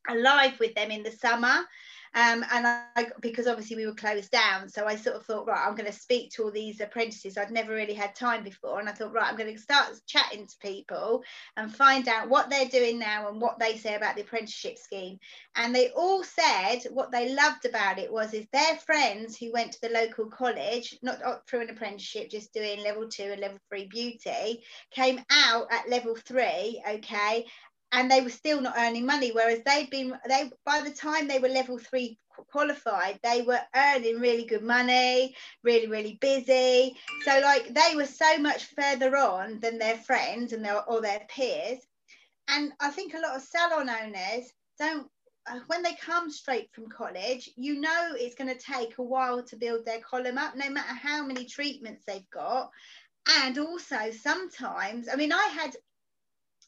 [0.10, 1.66] a live with them in the summer
[2.14, 5.66] um, and I, because obviously we were closed down, so I sort of thought, right,
[5.66, 7.38] I'm going to speak to all these apprentices.
[7.38, 10.46] I'd never really had time before, and I thought, right, I'm going to start chatting
[10.46, 11.24] to people
[11.56, 15.20] and find out what they're doing now and what they say about the apprenticeship scheme.
[15.56, 19.72] And they all said what they loved about it was is their friends who went
[19.74, 23.88] to the local college, not through an apprenticeship, just doing level two and level three
[23.88, 27.46] beauty, came out at level three, okay,
[27.92, 31.40] and they were still not earning money whereas they'd been they by the time they
[31.40, 32.18] were level three
[32.50, 38.38] qualified they were earning really good money really really busy so like they were so
[38.40, 41.80] much further on than their friends and their or their peers
[42.48, 45.08] and i think a lot of salon owners don't
[45.48, 49.42] uh, when they come straight from college, you know it's going to take a while
[49.44, 52.70] to build their column up, no matter how many treatments they've got.
[53.44, 55.76] And also, sometimes, I mean, I had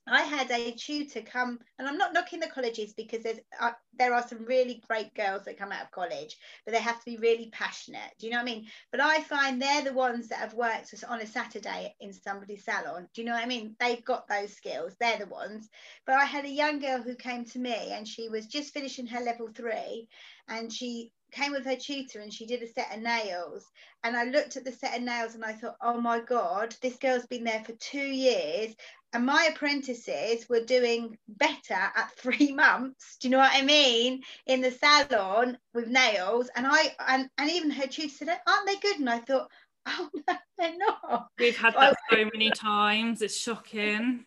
[0.08, 4.14] I had a tutor come, and I'm not knocking the colleges because there's uh, there
[4.14, 7.18] are some really great girls that come out of college, but they have to be
[7.18, 8.12] really passionate.
[8.20, 8.68] Do you know what I mean?
[8.92, 13.08] But I find they're the ones that have worked on a Saturday in somebody's salon.
[13.14, 13.76] Do you know what I mean?
[13.80, 14.94] They've got those skills.
[15.00, 15.70] They're the ones.
[16.06, 19.08] But I had a young girl who came to me, and she was just finishing
[19.08, 20.10] her level three,
[20.50, 23.66] and she came with her tutor and she did a set of nails.
[24.04, 26.98] And i looked at the set of nails and i thought oh my god this
[26.98, 28.74] girl's been there for two years.
[29.14, 33.18] And my apprentices were doing better at three months.
[33.20, 34.22] Do you know what i mean?
[34.48, 36.50] In the salon with nails.
[36.56, 39.00] And i and, and even her tutor said aren't they good?
[39.00, 39.50] And i thought
[39.86, 41.28] oh no they're not.
[41.40, 43.22] We've had that so many times.
[43.22, 44.26] It's shocking.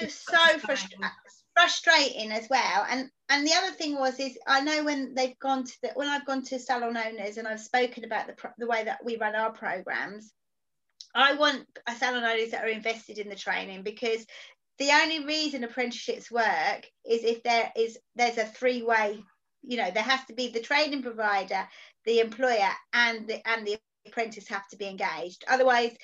[0.00, 1.00] So so frustrating
[1.54, 2.86] frustrating as well.
[2.88, 6.08] And and the other thing was is i know when they've gone to the when
[6.08, 9.34] i've gone to salon owners and i've spoken about the, the way that we run
[9.34, 10.32] our programs
[11.14, 11.66] I want
[11.98, 14.24] salon owners that are invested in the training because
[14.78, 19.22] the only reason apprenticeships work is if there is there's a three way
[19.62, 21.68] you know there has to be the training provider
[22.06, 25.44] the employer and the and the apprentice have to be engaged.
[25.48, 25.94] Otherwise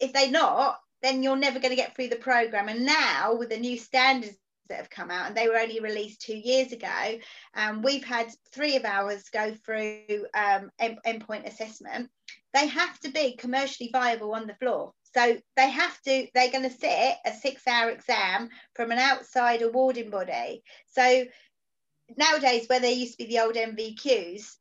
[0.00, 2.68] if they're not then you're never going to get through the program.
[2.68, 4.36] And now with the new standards
[4.68, 7.18] that have come out and they were only released two years ago
[7.54, 12.10] and um, we've had three of ours go through um, end, endpoint assessment
[12.56, 14.94] they have to be commercially viable on the floor.
[15.14, 19.62] So they have to, they're going to sit a six hour exam from an outside
[19.62, 20.62] awarding body.
[20.86, 21.24] So
[22.16, 24.56] nowadays, where there used to be the old NVQs,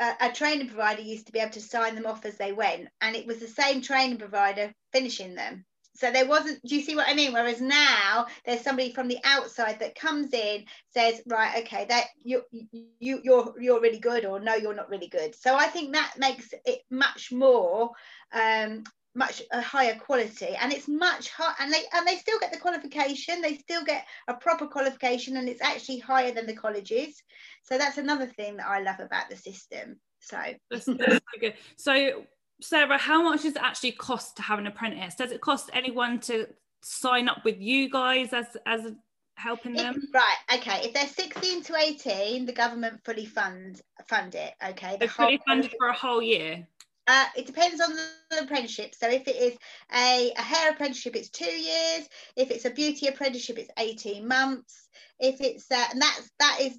[0.00, 2.88] a, a, training provider used to be able to sign them off as they went,
[3.00, 5.64] and it was the same training provider finishing them
[5.98, 7.32] so there wasn't do you see what i mean?
[7.32, 12.42] Whereas now there's somebody from the outside that comes in says right okay that you
[12.52, 15.34] you you're you're really good or no you're not really good.
[15.34, 17.90] So i think that makes it much more
[18.32, 18.84] um
[19.14, 20.54] much a higher quality.
[20.60, 24.06] And it's much high and they and they still get the qualification they still get
[24.28, 27.22] a proper qualification and it's actually higher than the colleges.
[27.64, 30.38] So that's another thing that i love about the system so.
[30.70, 31.54] That's, that's good.
[31.76, 32.24] So
[32.60, 36.18] sarah how much does it actually cost to have an apprentice does it cost anyone
[36.18, 36.46] to
[36.82, 38.92] sign up with you guys as as
[39.36, 44.34] helping them if, right okay if they're 16 to 18 the government fully funds fund
[44.34, 46.66] it okay the fully funded for a whole year
[47.08, 48.94] uh, it depends on the apprenticeship.
[48.94, 49.56] So if it is
[49.94, 52.06] a, a hair apprenticeship, it's two years.
[52.36, 54.88] If it's a beauty apprenticeship, it's 18 months.
[55.18, 56.78] If it's uh, and that's that is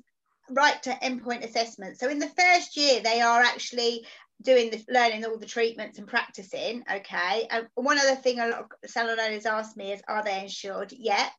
[0.51, 1.97] right to endpoint assessment.
[1.97, 4.05] So in the first year, they are actually
[4.41, 7.47] doing the learning all the treatments and practicing okay?
[7.49, 10.93] And one other thing a lot of salon owners ask me is are they insured?
[10.97, 11.31] Yep.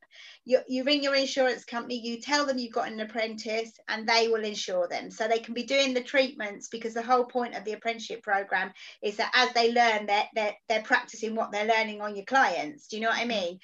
[0.45, 4.29] You, you ring your insurance company you tell them you've got an apprentice and they
[4.29, 5.11] will insure them.
[5.11, 8.73] So they can be doing the treatments because the whole point of the apprenticeship program
[9.03, 12.89] is that as they learn they're, they're, they're practicing what they're learning on your clients.
[12.89, 13.59] Do you know what i mean?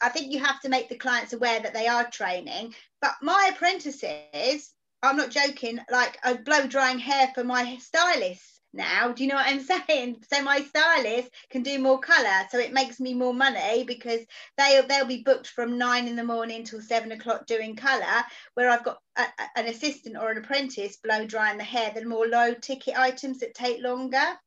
[0.00, 2.74] I think you have to make the clients aware that they are training.
[3.02, 9.12] But my apprentices I'm not joking, like a blow drying hair for my stylist now.
[9.12, 10.22] Do you know what I'm saying?
[10.32, 14.20] So my stylist can do more colour, so it makes me more money because
[14.56, 18.70] they they'll be booked from nine in the morning till seven o'clock doing colour, where
[18.70, 19.24] I've got a,
[19.56, 21.92] an assistant or an apprentice blow drying the hair.
[21.94, 24.38] The more low ticket items that take longer.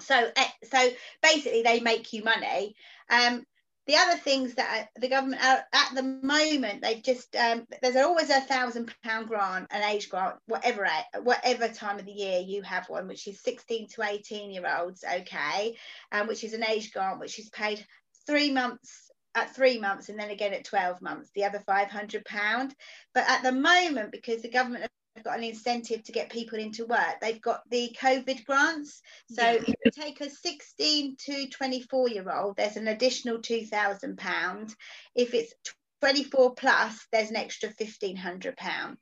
[0.00, 0.90] So eh, so
[1.22, 2.74] basically, they make you money.
[3.10, 3.44] Um,
[3.86, 8.30] the other things that the government are, at the moment they've just um, there's always
[8.30, 12.62] a thousand pound grant an age grant whatever at whatever time of the year you
[12.62, 15.76] have one which is 16 to 18 year olds okay?
[16.12, 17.84] Um, which is an age grant which is paid
[18.26, 22.74] three months at three months and then again at 12 months the other 500 pound.
[23.14, 24.90] But at the moment because the government
[25.24, 27.20] got an incentive to get people into work.
[27.20, 29.02] They've got the COVID grants.
[29.30, 29.62] So yeah.
[29.66, 34.74] if you take a 16 to 24 year old, there's an additional £2,000.
[35.14, 35.52] If it's
[36.00, 38.96] 24 plus, there's an extra £1,500.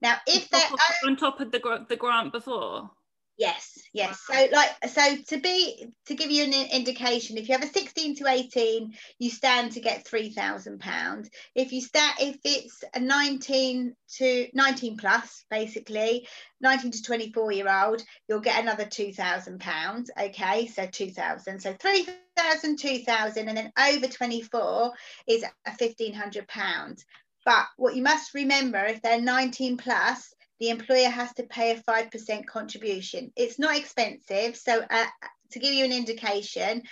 [0.00, 0.60] Now, if they're
[1.06, 2.90] on top of the, the grant before,
[3.38, 4.20] Yes, yes.
[4.26, 8.16] So like so to be to give you an indication, if you have a 16
[8.16, 11.30] to 18, you stand to get three thousand pounds.
[11.54, 16.28] If you start if it's a 19 to 19 plus, basically,
[16.60, 20.10] 19 to 24 year old, you'll get another two thousand pounds.
[20.18, 21.60] Okay, so two thousand.
[21.60, 24.92] So three thousand, two thousand, and then over 24
[25.26, 27.04] is a fifteen hundred pounds.
[27.44, 31.82] But what you must remember if they're 19 plus, the employer has to pay a
[31.82, 33.32] 5% contribution.
[33.34, 34.56] It's not expensive.
[34.56, 35.06] So, uh,
[35.50, 36.84] to give you an indication,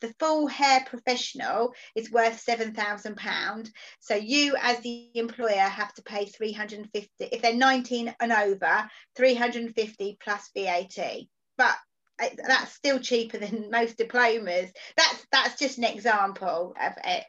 [0.00, 3.68] the full hair professional is worth £7,000.
[3.98, 10.16] So, you as the employer have to pay 350 if they're 19 and over, 350
[10.18, 11.18] plus VAT.
[11.58, 11.76] But
[12.22, 14.70] uh, that's still cheaper than most diplomas.
[14.96, 17.24] That's that's just an example of it.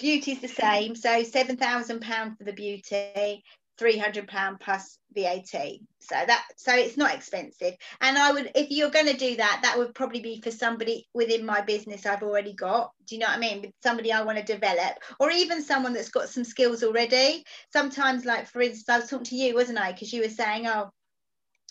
[0.00, 0.96] Beauty's the same.
[0.96, 3.44] So seven thousand pound for the beauty,
[3.78, 5.52] 300 pound plus VAT.
[6.00, 7.74] So that so it's not expensive.
[8.00, 11.06] And I would if you're going to do that that would probably be for somebody
[11.14, 12.92] within my business I've already got.
[13.06, 13.62] Do you know what I mean?
[13.62, 17.44] With somebody I want to develop or even someone that's got some skills already.
[17.72, 20.66] Sometimes like for instance I was talking to you wasn't I because you were saying
[20.66, 20.90] oh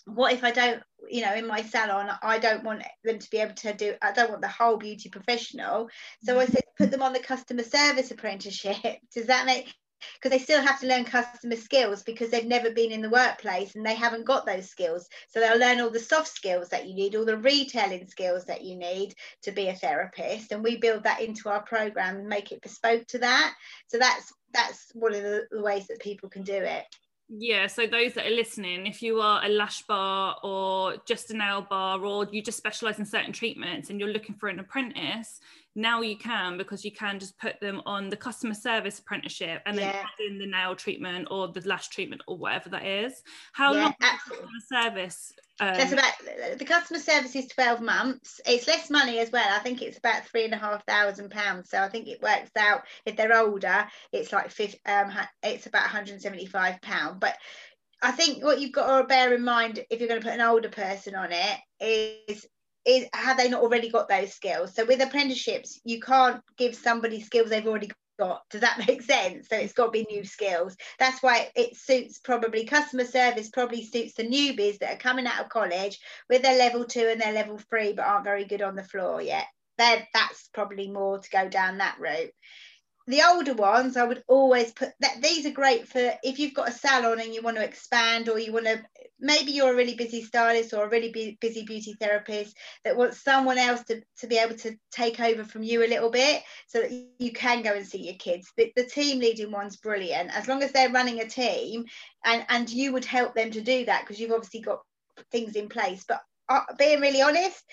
[0.06, 3.38] what if I don't, you know, in my salon, I don't want them to be
[3.38, 5.90] able to do, I don't want the whole beauty professional.
[6.24, 6.52] So I mm.
[6.52, 9.00] said, put them on the customer service apprenticeship.
[9.14, 9.74] Does that make,
[10.16, 13.76] because they still have to learn customer skills because they've never been in the workplace
[13.76, 15.08] and they haven't got those skills.
[15.30, 18.64] So they'll learn all the soft skills that you need, all the retailing skills that
[18.64, 20.52] you need to be a therapist.
[20.52, 23.54] And we build that into our program and make it bespoke to that.
[23.88, 26.86] So that's that's one of the, the ways that people can do it.
[27.30, 31.38] Yeah, so those that are listening, if you are a lash bar or just a
[31.38, 35.40] nail bar, or you just specialize in certain treatments and you're looking for an apprentice,
[35.76, 39.78] now you can because you can just put them on the customer service apprenticeship and
[39.78, 40.02] then yeah.
[40.02, 43.24] add in the nail treatment or the lash treatment or whatever that is.
[43.54, 44.48] How yeah, long absolutely.
[44.48, 45.34] the service?
[45.60, 48.40] Um, That's about the customer service is 12 months.
[48.46, 49.48] It's less money as well.
[49.50, 51.70] I think it's about three and a half thousand pounds.
[51.70, 54.52] So I think it works out if they're older, it's like
[54.86, 57.20] um, it's about 175 pound.
[57.20, 57.36] But
[58.02, 60.46] I think what you've got to bear in mind if you're going to put an
[60.46, 61.60] older person on it
[62.28, 62.46] is
[62.86, 64.76] is have they not already got those skills?
[64.76, 68.44] So with apprenticeships, you can't give somebody skills they've already got.
[68.50, 69.48] Does that make sense?
[69.50, 70.76] So it's got to be new skills.
[71.00, 75.42] That's why it suits probably customer service probably suits the newbies that are coming out
[75.42, 76.00] of college
[76.30, 79.22] with their level two and their level three, but aren't very good on the floor
[79.22, 79.46] yet.
[79.78, 82.32] Then that's probably more to go down that route.
[83.08, 86.70] The older ones i would always put that these are great for if you've got
[86.70, 88.82] a salon and you want to expand or you want to
[89.24, 93.58] maybe you're a really busy stylist or a really busy beauty therapist that wants someone
[93.58, 96.92] else to, to be able to take over from you a little bit so that
[97.20, 98.52] you can go and see your kids.
[98.58, 100.36] The, the team leading one's brilliant.
[100.36, 101.86] As long as they're running a team
[102.26, 104.82] and and you would help them to do that because you've obviously got
[105.32, 106.04] things in place.
[106.06, 107.64] But uh, being really honest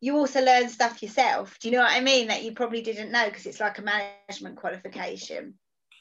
[0.00, 1.58] you also learn stuff yourself.
[1.60, 2.28] Do you know what I mean?
[2.28, 5.54] That you probably didn't know because it's like a management qualification.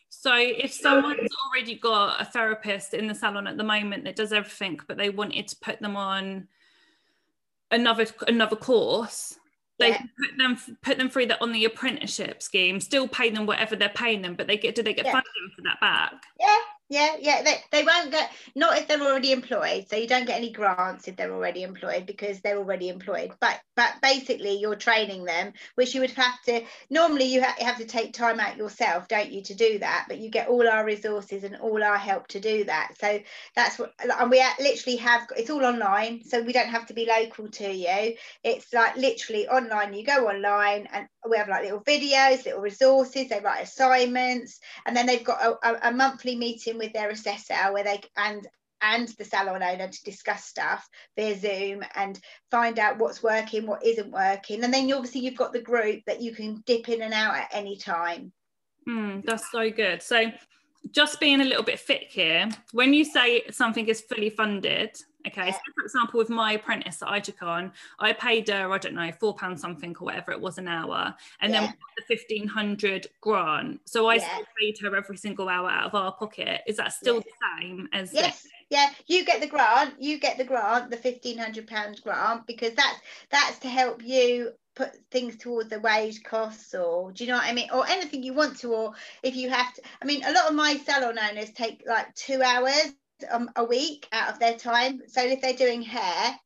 [0.10, 4.32] So if someone's already got a therapist in the salon at the moment that does
[4.32, 6.48] everything, but they wanted to put them on
[7.72, 9.38] another another course,
[9.80, 9.98] they yeah.
[9.98, 13.90] put them put them through that on the apprenticeship scheme, still pay them whatever they're
[13.90, 15.12] paying them, but they get do they get yeah.
[15.12, 16.14] funding for that back?
[16.40, 16.58] Yeah,
[16.90, 19.88] yeah, yeah, they, they won't get not if they're already employed.
[19.90, 23.34] So you don't get any grants if they're already employed because they're already employed.
[23.42, 27.78] But but basically you're training them, which you would have to normally you ha- have
[27.78, 30.06] to take time out yourself, don't you, to do that?
[30.10, 32.94] But you get all our resources and all our help to do that.
[33.00, 33.22] So
[33.56, 37.06] that's what and we literally have it's all online, so we don't have to be
[37.06, 38.16] local to you.
[38.44, 39.94] It's like literally online.
[39.94, 43.30] You go online and we have like little videos, little resources.
[43.30, 47.84] They write assignments, and then they've got a, a monthly meeting with their assessor where
[47.84, 48.48] they and
[48.82, 52.20] and the salon owner to discuss stuff via Zoom and
[52.52, 54.64] find out what's working, what isn't working.
[54.64, 57.36] And then you, obviously you've got the group that you can dip in and out
[57.36, 58.32] at any time.
[58.88, 60.02] Mm, that's so good.
[60.02, 60.32] So
[60.92, 64.96] just being a little bit thick here, when you say something is fully funded,
[65.28, 65.52] Okay, yeah.
[65.52, 68.96] so for example, with my apprentice that I took on, I paid her, I don't
[68.96, 71.62] know, four pounds something or whatever it was an hour, and yeah.
[71.62, 73.82] then the fifteen hundred grant.
[73.86, 74.28] So I yeah.
[74.28, 76.62] still paid her every single hour out of our pocket.
[76.66, 78.14] Is that still the same as?
[78.14, 78.44] Yes.
[78.44, 78.52] This?
[78.70, 79.94] Yeah, you get the grant.
[79.98, 83.00] You get the grant, the fifteen hundred pounds grant, because that's
[83.30, 87.48] that's to help you put things towards the wage costs or do you know what
[87.48, 90.32] I mean or anything you want to or if you have to I mean a
[90.32, 92.94] lot of my salon owners take like two hours
[93.30, 95.02] um, a week out of their time.
[95.08, 96.40] So if they're doing hair,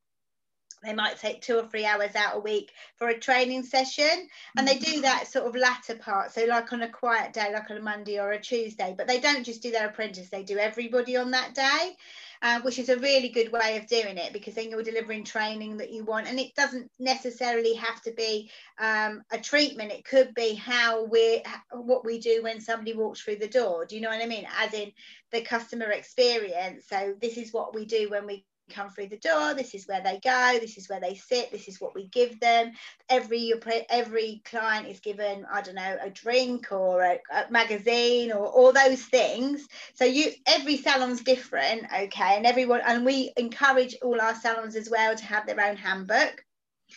[0.84, 4.28] they might take two or three hours out a week for a training session.
[4.58, 7.70] And they do that sort of latter part so like on a quiet day like
[7.70, 10.58] on a monday or a tuesday but they don't just do their apprentice they do
[10.58, 11.96] everybody on that day
[12.44, 15.78] uh, which is a really good way of doing it because then you're delivering training
[15.78, 16.28] that you want.
[16.28, 21.44] And it doesn't necessarily have to be um, a treatment it could be how we
[21.72, 23.86] what we do when somebody walks through the door.
[23.86, 24.48] Do you know what i mean?
[24.60, 24.92] As in
[25.32, 26.86] the customer experience.
[26.90, 30.02] So this is what we do when we come through the door this is where
[30.02, 32.72] they go this is where they sit this is what we give them.
[33.10, 33.54] Every
[33.90, 38.72] every client is given i don't know a drink or a, a, magazine or all
[38.72, 39.68] those things.
[39.96, 44.90] So you every salon's different okay and everyone and we encourage all our salons as
[44.90, 46.44] well to have their own handbook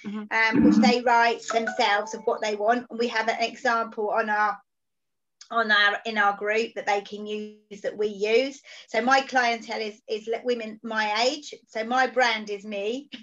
[0.05, 0.57] mm-hmm.
[0.57, 2.87] um, which they write themselves of what they want.
[2.91, 4.59] And we have an example on our
[5.51, 8.61] on our in our group that they can use that we use.
[8.89, 11.55] So my clientele is is women my age.
[11.69, 13.09] So my brand is me.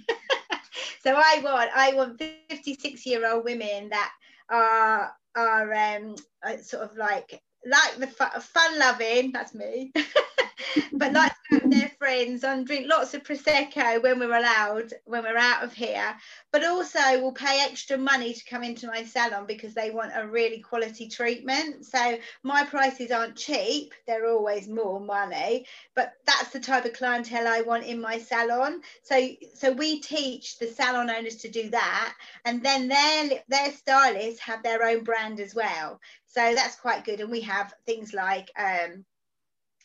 [1.03, 4.11] So i want i want 56 year old women that
[4.49, 6.15] are are um
[6.45, 9.91] uh, sort of like like the fun loving that's me
[10.93, 11.31] but like
[11.65, 16.15] their friends and drink lots of prosecco when we're allowed when we're out of here.
[16.51, 20.27] But also will pay extra money to come into my salon because they want a
[20.27, 21.85] really quality treatment.
[21.85, 23.93] So my prices aren't cheap.
[24.07, 25.65] They're always more money.
[25.95, 28.81] But that's the type of clientele i want in my salon.
[29.03, 32.13] So so we teach the salon owners to do that.
[32.45, 35.99] And then their their stylists have their own brand as well.
[36.27, 37.19] So that's quite good.
[37.19, 39.05] And we have things like um,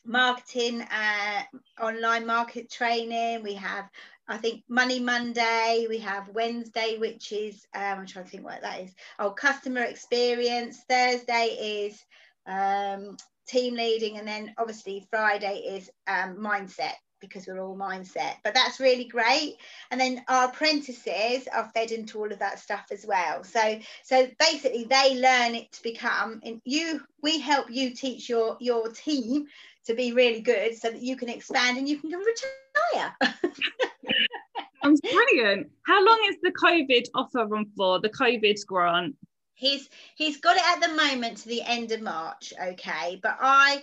[0.07, 1.43] marketing, uh,
[1.81, 3.43] online market training.
[3.43, 3.89] We have,
[4.29, 5.87] I think, Money Monday.
[5.89, 8.95] We have Wednesday, which is, um, I'm trying to think what that is.
[9.19, 10.81] Oh, customer experience.
[10.89, 12.05] Thursday is
[12.47, 13.17] um,
[13.49, 14.19] team leading.
[14.19, 19.57] And then obviously Friday is um, mindset because we're all mindset but that's really great
[19.91, 24.29] and then our apprentices are fed into all of that stuff as well so so
[24.39, 29.47] basically they learn it to become and you we help you teach your your team
[29.87, 33.17] to be really good so that you can expand and you can retire.
[34.83, 35.69] Sounds brilliant.
[35.87, 39.17] How long is the COVID offer run for, the COVID grant?
[39.55, 43.19] He's he's got it at the moment to the end of March, okay.
[43.23, 43.83] But I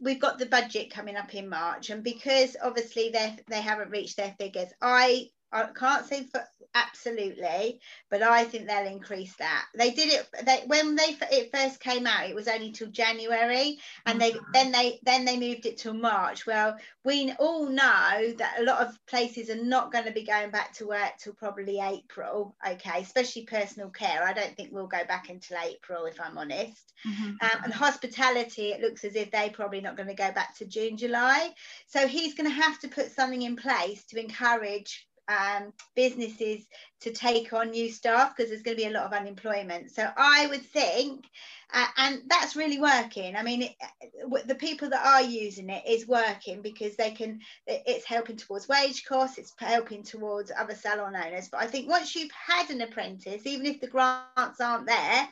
[0.00, 4.16] we've got the budget coming up in March, and because obviously they they haven't reached
[4.16, 6.42] their figures, I I can't say for
[6.74, 7.80] absolutely,
[8.10, 9.66] but I think they'll increase that.
[9.74, 12.28] They did it they, when they it first came out.
[12.28, 14.52] It was only till January, and they mm-hmm.
[14.52, 16.46] then they then they moved it till March.
[16.46, 20.50] Well, we all know that a lot of places are not going to be going
[20.50, 22.56] back to work till probably April.
[22.66, 24.22] Okay, especially personal care.
[24.22, 26.92] I don't think we'll go back until April, if I'm honest.
[27.06, 27.30] Mm-hmm.
[27.42, 30.64] Um, and hospitality, it looks as if they're probably not going to go back to
[30.64, 31.50] June, July.
[31.86, 36.66] So he's going to have to put something in place to encourage um, businesses
[37.00, 39.90] to take on new staff because there's going to be a lot of unemployment.
[39.90, 41.24] So I would think,
[41.72, 43.36] uh, and that's really working.
[43.36, 47.40] I mean, it, the people that are using it is working because they can.
[47.66, 49.38] It's helping towards wage costs.
[49.38, 51.48] It's helping towards other salon owners.
[51.48, 55.28] But I think once you've had an apprentice, even if the grants aren't there,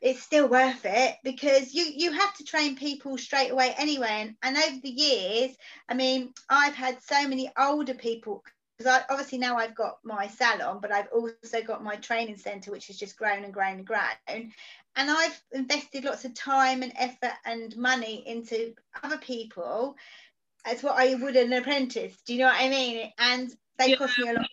[0.00, 4.34] it's still worth it because you you have to train people straight away anyway and,
[4.42, 5.56] and over the years
[5.88, 8.42] i mean i've had so many older people
[8.78, 12.86] because obviously now I've got my salon, but I've also got my training centre, which
[12.86, 14.52] has just grown and grown and grown.
[14.96, 19.96] And I've invested lots of time and effort and money into other people
[20.64, 22.16] as what I would an apprentice.
[22.24, 23.12] Do you know what I mean?
[23.18, 23.96] And they yeah.
[23.96, 24.46] cost me a lot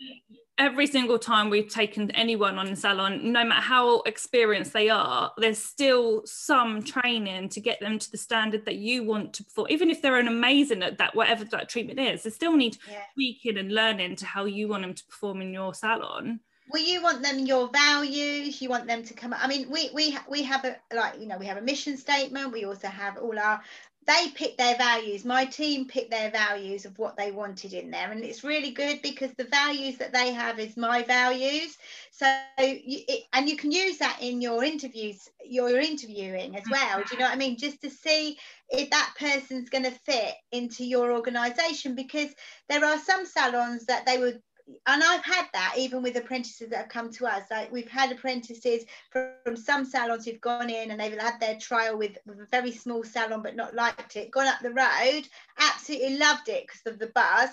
[0.58, 5.32] every single time we've taken anyone on the salon, no matter how experienced they are,
[5.38, 9.68] there's still some training to get them to the standard that you want to perform.
[9.70, 13.02] Even if they're an amazing at that, whatever that treatment is, they still need yeah.
[13.14, 16.40] tweaking and learning to how you want them to perform in your salon.
[16.70, 18.60] Well, you want them your values.
[18.60, 19.36] You want them to come.
[19.38, 22.52] I mean, we we we have a like you know we have a mission statement.
[22.52, 23.62] We also have all our
[24.08, 25.26] they picked their values.
[25.26, 29.02] My team picked their values of what they wanted in there, and it's really good
[29.02, 31.78] because the values that they have is my values.
[32.12, 32.26] So,
[32.60, 37.00] you, it, and you can use that in your interviews, your interviewing as well.
[37.00, 37.58] Do you know what I mean?
[37.58, 38.38] Just to see
[38.70, 42.30] if that person's going to fit into your organisation, because
[42.70, 46.78] there are some salons that they would and I've had that even with apprentices that
[46.78, 47.44] have come to us.
[47.52, 51.58] Like we've had apprentices from, from some salons who've gone in and they've had their
[51.58, 55.28] trial with, with a very small salon but not liked it, gone up the road,
[55.60, 57.50] absolutely loved it because of the buzz.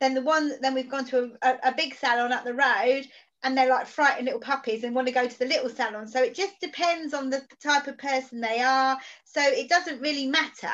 [0.00, 3.06] Then the one, then we've gone to a, a, a big salon up the road
[3.42, 6.06] and they're like frightened little puppies and want to go to the little salon.
[6.06, 8.98] So it just depends on the type of person they are.
[9.24, 10.68] So it doesn't really matter.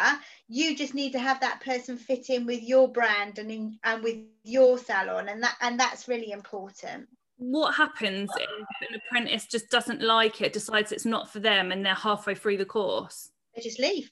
[0.48, 4.02] You just need to have that person fit in with your brand and in, and
[4.02, 7.08] with your salon, and that and that's really important.
[7.36, 8.48] What happens if
[8.90, 12.56] an apprentice just doesn't like it, decides it's not for them, and they're halfway through
[12.56, 13.30] the course?
[13.54, 14.10] They just leave,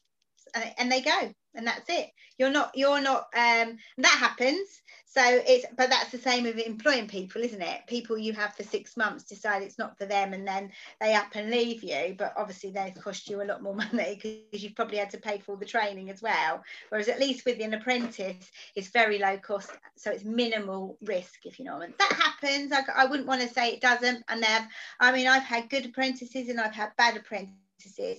[0.79, 2.11] and they go, and that's it.
[2.39, 2.73] You're not.
[2.75, 3.29] You're not.
[3.35, 4.83] Um, that happens
[5.17, 8.63] so it's but that's the same with employing people isn't it people you have for
[8.63, 12.35] six months decide it's not for them and then they up and leave you but
[12.37, 15.53] obviously they've cost you a lot more money because you've probably had to pay for
[15.53, 19.71] all the training as well whereas at least with an apprentice it's very low cost
[19.97, 23.29] so it's minimal risk if you know what I mean that happens I, I wouldn't
[23.29, 24.69] want to say it doesn't and then
[25.01, 27.66] I mean I've had good apprentices and I've had bad apprentices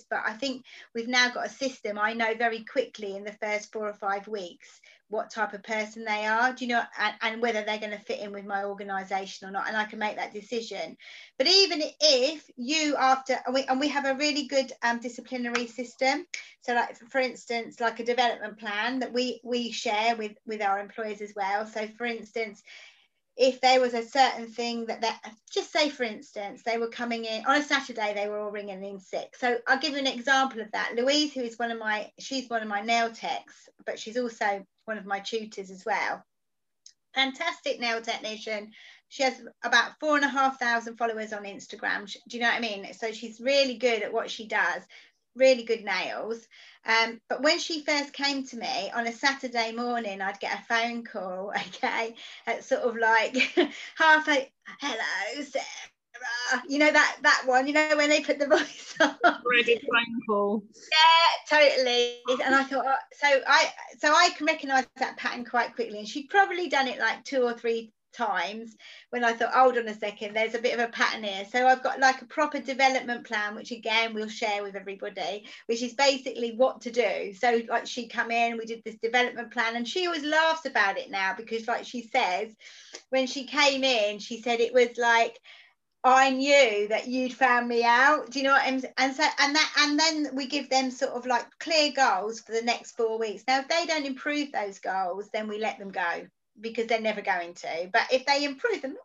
[0.10, 0.64] but I think
[0.94, 1.98] we've now got a system.
[2.00, 6.04] I know very quickly in the first four or five weeks what type of person
[6.04, 8.66] they are do you know and, and whether they're going to fit in with my
[8.66, 10.98] organization or not and i can make that decision.
[11.38, 15.68] But even if you after and we, and we have a really good um, disciplinary
[15.68, 16.26] system.
[16.62, 20.80] So like for instance like a development plan that we we share with with our
[20.80, 21.66] employers as well.
[21.66, 22.62] So for instance
[23.38, 25.22] if there was a certain thing that that
[25.52, 28.84] just say for instance they were coming in on a saturday they were all ringing
[28.84, 29.36] in sick.
[29.38, 30.94] So i'll give you an example of that.
[30.96, 34.66] Louise who is one of my she's one of my nail techs but she's also
[34.86, 36.24] one of my tutors as well.
[37.14, 38.72] Fantastic nail technician.
[39.10, 42.12] She has about four and a half thousand followers on instagram.
[42.28, 42.92] Do you know what i mean?
[42.94, 44.82] So she's really good at what she does
[45.38, 46.48] really good nails.
[46.86, 50.64] Um, but when she first came to me on a Saturday morning, I'd get a
[50.64, 52.16] phone call, okay,
[52.46, 53.36] at sort of like
[53.96, 56.64] half a hello, Sarah.
[56.68, 59.16] You know that that one, you know, when they put the voice on.
[59.46, 60.64] Ready phone call.
[60.92, 62.20] Yeah, totally.
[62.44, 63.70] And I thought, oh, so I
[64.00, 66.00] so I can recognise that pattern quite quickly.
[66.00, 68.76] And she'd probably done it like two or three times
[69.12, 71.46] when I thought, hold on a second, there's a bit of a pattern here.
[71.52, 75.82] So I've got like a proper development plan, which again we'll share with everybody, which
[75.82, 77.34] is basically what to do.
[77.34, 80.98] So like she come in, we did this development plan, and she always laughs about
[80.98, 82.54] it now because like she says,
[83.10, 85.40] when she came in, she said it was like
[86.04, 88.30] I knew that you'd found me out.
[88.30, 91.12] Do you know what I'm and so and that and then we give them sort
[91.12, 93.44] of like clear goals for the next four weeks.
[93.48, 96.28] Now if they don't improve those goals, then we let them go
[96.60, 97.90] because they're never going to.
[97.92, 98.96] But if they improve them,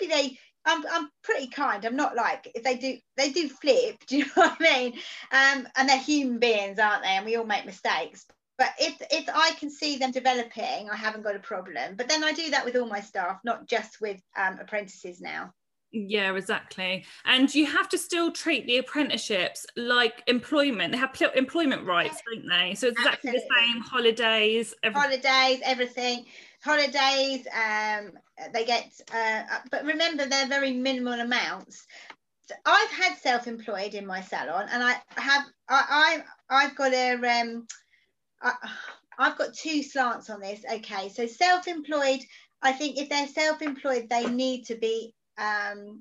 [0.00, 0.38] maybe they.
[0.66, 1.84] I'm, I'm pretty kind.
[1.86, 3.96] I'm not like if they do they do flip.
[4.06, 4.92] Do you know what I mean?
[5.32, 7.08] Um, and they're human beings, aren't they?
[7.10, 8.26] And we all make mistakes.
[8.58, 11.96] but if if I can see them developing, I haven't got a problem.
[11.96, 15.54] But then I do that with all my staff, not just with um, apprentices now.
[15.92, 17.04] Yeah, exactly.
[17.24, 20.92] And you have to still treat the apprenticeships like employment.
[20.92, 22.74] They have pl- employment rights, don't they?
[22.74, 23.40] So it's exactly Absolutely.
[23.40, 24.74] the same holidays.
[24.84, 26.26] Every- holidays, everything.
[26.62, 28.12] Holidays, um,
[28.52, 31.86] they get, uh, but remember, they're very minimal amounts.
[32.66, 37.66] I've had self-employed in my salon, and I have I, I I've got a um,
[38.42, 38.52] I,
[39.18, 40.62] I've got two slants on this.
[40.70, 42.20] Okay, so self-employed.
[42.62, 46.00] I think if they're self-employed, they need to be um,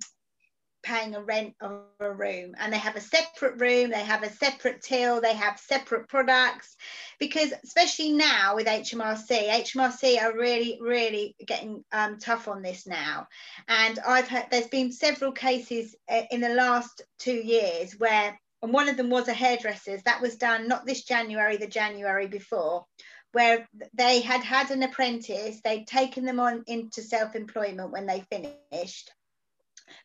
[0.83, 4.31] paying a rent of a room and they have a separate room they have a
[4.31, 6.75] separate till they have separate products.
[7.19, 13.27] Because especially now with hmrc hmrc are really really getting um, tough on this now.
[13.67, 18.73] And i've heard there's been several cases uh, in the last two years where and
[18.73, 22.85] one of them was a hairdresser's that was done not this january the january before
[23.31, 29.11] where they had had an apprentice they'd taken them on into self-employment when they finished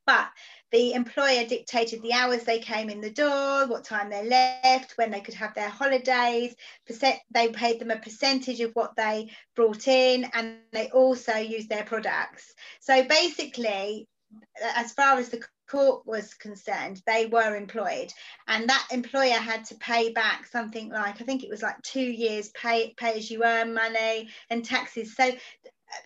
[0.07, 0.29] but
[0.73, 5.11] the employer dictated the hours they came in the door, what time they left, when
[5.11, 6.55] they could have their holidays.
[6.87, 11.69] Percent, they paid them a percentage of what they brought in, and they also used
[11.69, 12.55] their products.
[12.81, 14.09] So basically,
[14.77, 18.13] as far as the court was concerned, they were employed,
[18.49, 22.01] and that employer had to pay back something like I think it was like two
[22.01, 25.15] years pay pay as you earn money and taxes.
[25.15, 25.31] So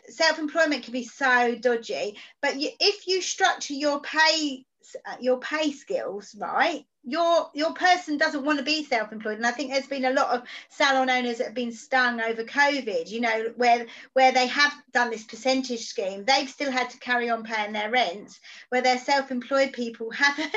[0.09, 4.65] self-employment can be so dodgy but you, if you structure your pay
[5.07, 6.85] uh, your pay skills right?
[7.05, 10.35] Your your person doesn't want to be self-employed and i think there's been a lot
[10.35, 14.75] of salon owners that have been stung over covid you know where where they have
[14.93, 18.99] done this percentage scheme they've still had to carry on paying their rents where their
[18.99, 20.53] self-employed people haven't.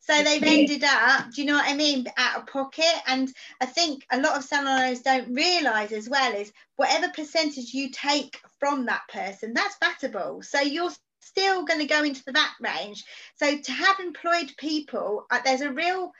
[0.00, 3.66] So they've ended up do you know what i mean out of pocket and i
[3.66, 8.38] think a lot of salon owners don't realize as well is whatever percentage you take
[8.58, 10.90] from that person that's vatable so you're
[11.26, 13.04] still going to go into the VAT range.
[13.36, 16.12] So to have employed people, uh, there's a real,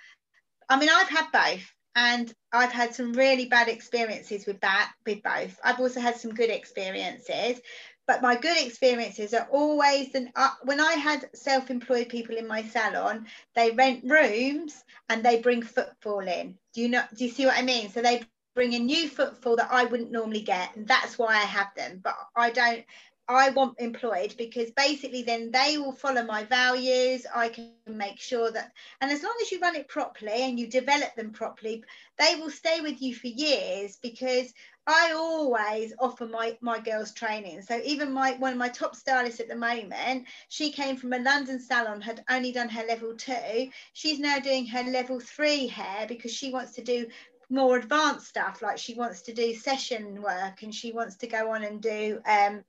[0.68, 5.22] I mean, I've had both and I've had some really bad experiences with that, with
[5.22, 5.58] both.
[5.64, 7.60] I've also had some good experiences,
[8.06, 12.62] but my good experiences are always and uh, when I had self-employed people in my
[12.62, 16.56] salon, they rent rooms and they bring footfall in.
[16.74, 17.02] Do you know?
[17.16, 17.90] Do you see what I mean?
[17.90, 18.22] So they
[18.54, 22.00] bring a new footfall that I wouldn't normally get, and that's why I have them.
[22.02, 22.84] But I don't
[23.28, 27.26] I want employed because basically then they will follow my values.
[27.34, 30.68] I can make sure that, and as long as you run it properly and you
[30.68, 31.82] develop them properly,
[32.18, 34.52] they will stay with you for years because
[34.86, 37.62] I always offer my, my girls training.
[37.62, 41.18] So even my one of my top stylists at the moment, she came from a
[41.18, 43.70] London salon, had only done her level two.
[43.92, 47.06] She's now doing her level three hair because she wants to do
[47.50, 51.52] more advanced stuff like she wants to do session work and she wants to go
[51.52, 52.64] on and do um,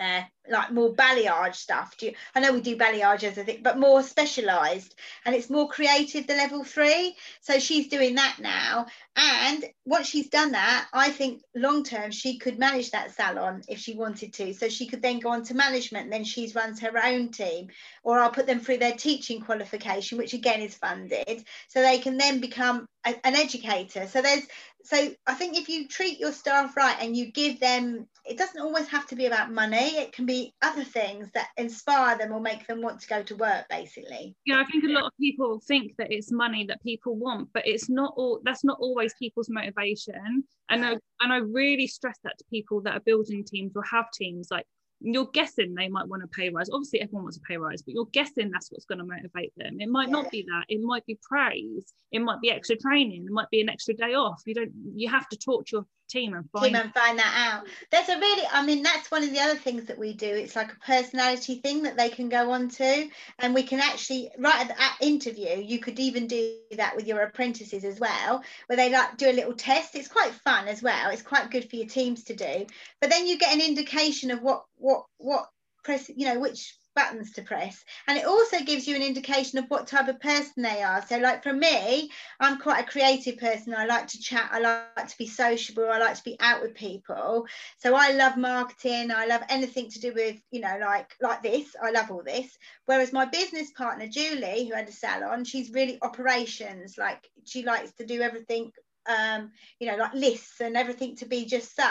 [0.00, 1.96] uh, like more balayage stuff.
[1.96, 5.50] Do you, I know we do balayage as a thing, but more specialised and it's
[5.50, 7.16] more creative, the level three.
[7.40, 8.86] So she's doing that now.
[9.16, 13.78] And once she's done that, I think long term she could manage that salon if
[13.78, 14.52] she wanted to.
[14.52, 17.68] So she could then go on to management, then she runs her own team,
[18.02, 21.44] or I'll put them through their teaching qualification, which again is funded.
[21.68, 24.06] So they can then become a, an educator.
[24.06, 24.46] So there's
[24.84, 28.60] so I think if you treat your staff right and you give them, it doesn't
[28.60, 29.96] always have to be about money.
[29.96, 33.36] It can be other things that inspire them or make them want to go to
[33.36, 34.36] work, basically.
[34.44, 37.66] Yeah, I think a lot of people think that it's money that people want, but
[37.66, 38.40] it's not all.
[38.44, 40.44] That's not always people's motivation.
[40.68, 44.10] And I, and I really stress that to people that are building teams or have
[44.12, 44.48] teams.
[44.50, 44.66] Like
[45.00, 46.70] you're guessing they might want a pay rise.
[46.72, 49.80] Obviously, everyone wants a pay rise, but you're guessing that's what's going to motivate them.
[49.80, 50.12] It might yeah.
[50.12, 50.64] not be that.
[50.68, 51.92] It might be praise.
[52.12, 53.24] It might be extra training.
[53.26, 54.42] It might be an extra day off.
[54.46, 54.72] You don't.
[54.94, 57.66] You have to talk to your team and find team and find that out.
[57.90, 60.26] There's a really, I mean, that's one of the other things that we do.
[60.26, 64.30] It's like a personality thing that they can go on to, and we can actually
[64.38, 65.60] right at the at interview.
[65.62, 69.32] You could even do that with your apprentices as well, where they like do a
[69.32, 69.94] little test.
[69.94, 71.10] It's quite fun as well.
[71.10, 72.66] It's quite good for your teams to do.
[73.00, 75.48] But then you get an indication of what what what
[75.84, 77.84] press, you know, which buttons to press.
[78.06, 81.04] And it also gives you an indication of what type of person they are.
[81.06, 83.74] So like for me i'm quite a creative person.
[83.74, 84.48] I like to chat.
[84.52, 85.88] I like to be sociable.
[85.90, 87.46] I like to be out with people.
[87.78, 89.10] So i love marketing.
[89.10, 91.74] I love anything to do with you know like like this.
[91.82, 92.56] I love all this.
[92.86, 96.96] Whereas my business partner julie who had a salon she's really operations.
[96.98, 98.72] Like she likes to do everything
[99.06, 101.84] um you know like lists and everything to be just so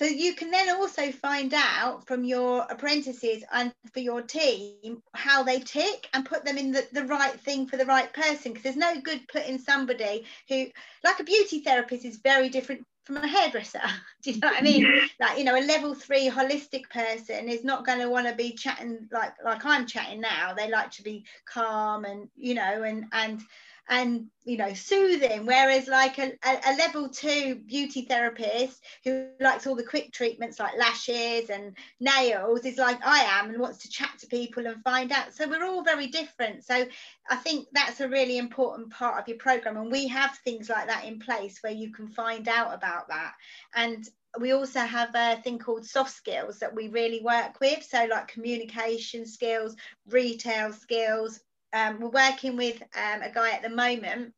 [0.00, 5.42] so you can then also find out from your apprentices and for your team how
[5.42, 8.52] they tick and put them in the, the right thing for the right person.
[8.52, 10.68] Because there's no good putting somebody who,
[11.04, 13.82] like a beauty therapist, is very different from a hairdresser.
[14.22, 14.90] Do you know what I mean?
[15.20, 18.52] like, you know, a level three holistic person is not going to want to be
[18.52, 20.54] chatting like like I'm chatting now.
[20.54, 23.42] They like to be calm and you know and and
[23.90, 25.44] and you know soothing.
[25.44, 30.78] Whereas like a, a, level two beauty therapist who likes all the quick treatments like
[30.78, 35.10] lashes and nails is like i am and wants to chat to people and find
[35.12, 35.34] out.
[35.34, 36.64] So we're all very different.
[36.64, 36.86] So
[37.28, 39.76] i think that's a really important part of your program.
[39.76, 43.32] And we have things like that in place where you can find out about that.
[43.74, 47.82] And we also have a thing called soft skills that we really work with.
[47.82, 49.74] So like communication skills
[50.06, 51.40] retail skills
[51.72, 54.32] um, we're working with um, a guy at the moment.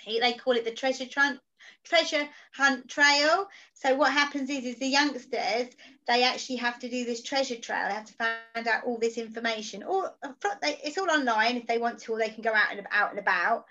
[0.00, 1.40] He, they call it the treasure trunk
[1.84, 3.48] treasure hunt trail.
[3.74, 5.68] So what happens is, is the youngsters
[6.06, 7.88] they actually have to do this treasure trail.
[7.88, 9.82] They have to find out all this information.
[9.82, 10.12] Or
[10.62, 13.18] it's all online if they want to, or they can go out and out and
[13.18, 13.66] about.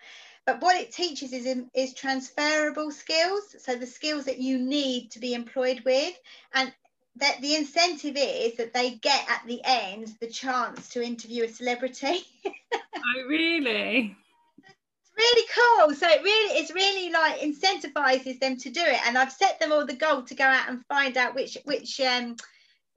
[0.46, 3.56] But what it teaches is is transferable skills.
[3.60, 6.14] So the skills that you need to be employed with,
[6.54, 6.74] and
[7.18, 11.47] that the incentive is that they get at the end the chance to interview a
[11.47, 12.26] celebrity.
[12.74, 14.16] oh, really?
[14.57, 15.95] It's really cool.
[15.95, 18.99] So it really, it's really like incentivizes them to do it.
[19.07, 21.99] And I've set them all the goal to go out and find out which which
[22.01, 22.36] um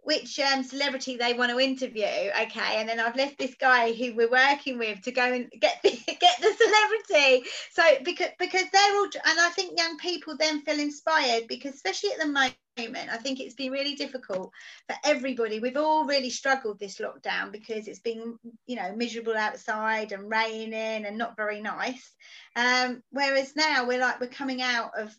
[0.02, 2.04] which um, celebrity they want to interview.
[2.42, 5.80] Okay, and then I've left this guy who we're working with to go and get
[5.82, 7.48] the, get the celebrity.
[7.72, 12.10] So because because they're all, and I think young people then feel inspired because especially
[12.12, 13.10] at the moment.
[13.10, 14.52] I think it's been really difficult
[14.88, 15.58] for everybody.
[15.58, 21.04] We've all really struggled this lockdown because it's been, you know, miserable outside and raining
[21.04, 22.14] and not very nice.
[22.56, 25.14] Um, whereas now we're like we're coming out of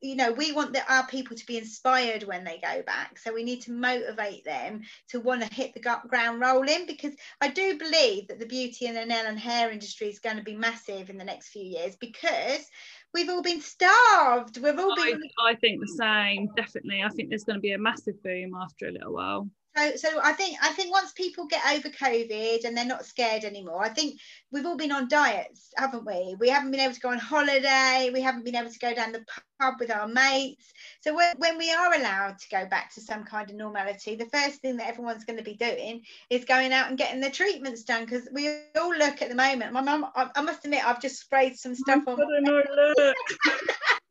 [0.00, 3.18] you know we want the, our people to be inspired when they go back.
[3.18, 7.48] So we need to motivate them to want to hit the ground rolling because i
[7.48, 10.56] do believe that the beauty and the nail and hair industry is going to be
[10.56, 12.66] massive in the next few years because
[13.12, 14.58] we've all been starved.
[14.58, 17.02] We've all been I, I think the same definitely.
[17.02, 20.20] I think there's going to be a massive boom after a little while so, so
[20.22, 23.88] I think I think once people get over COVID and they're not scared anymore, I
[23.88, 24.20] think
[24.52, 26.36] we've all been on diets, haven't we?
[26.38, 28.10] We haven't been able to go on holiday.
[28.12, 29.24] We haven't been able to go down the
[29.60, 30.72] pub with our mates.
[31.00, 34.26] So when, when we are allowed to go back to some kind of normality, the
[34.26, 37.82] first thing that everyone's going to be doing is going out and getting their treatments
[37.82, 38.48] done because we
[38.80, 39.72] all look at the moment.
[39.72, 42.18] My mum, I, I, must admit, I've just sprayed some stuff on.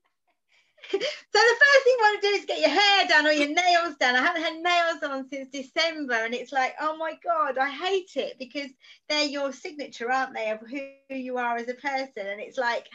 [1.01, 3.49] so the first thing you want to do is get your hair done or your
[3.49, 4.15] nails done.
[4.15, 8.11] I haven't had nails on since December, and it's like, oh my god, I hate
[8.15, 8.69] it because
[9.09, 12.27] they're your signature, aren't they, of who you are as a person?
[12.27, 12.87] And it's like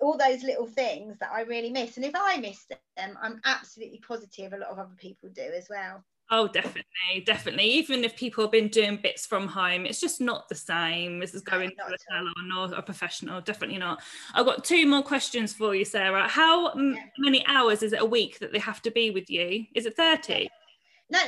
[0.00, 1.96] all those little things that I really miss.
[1.96, 5.66] And if I miss them, I'm absolutely positive a lot of other people do as
[5.70, 6.04] well.
[6.30, 7.64] Oh, definitely, definitely.
[7.64, 11.32] Even if people have been doing bits from home, it's just not the same as
[11.42, 13.40] going no, to a salon or a professional.
[13.42, 14.02] Definitely not.
[14.32, 16.26] I've got two more questions for you, Sarah.
[16.26, 16.94] How yeah.
[17.18, 19.66] many hours is it a week that they have to be with you?
[19.74, 20.48] Is it 30?
[21.10, 21.18] No,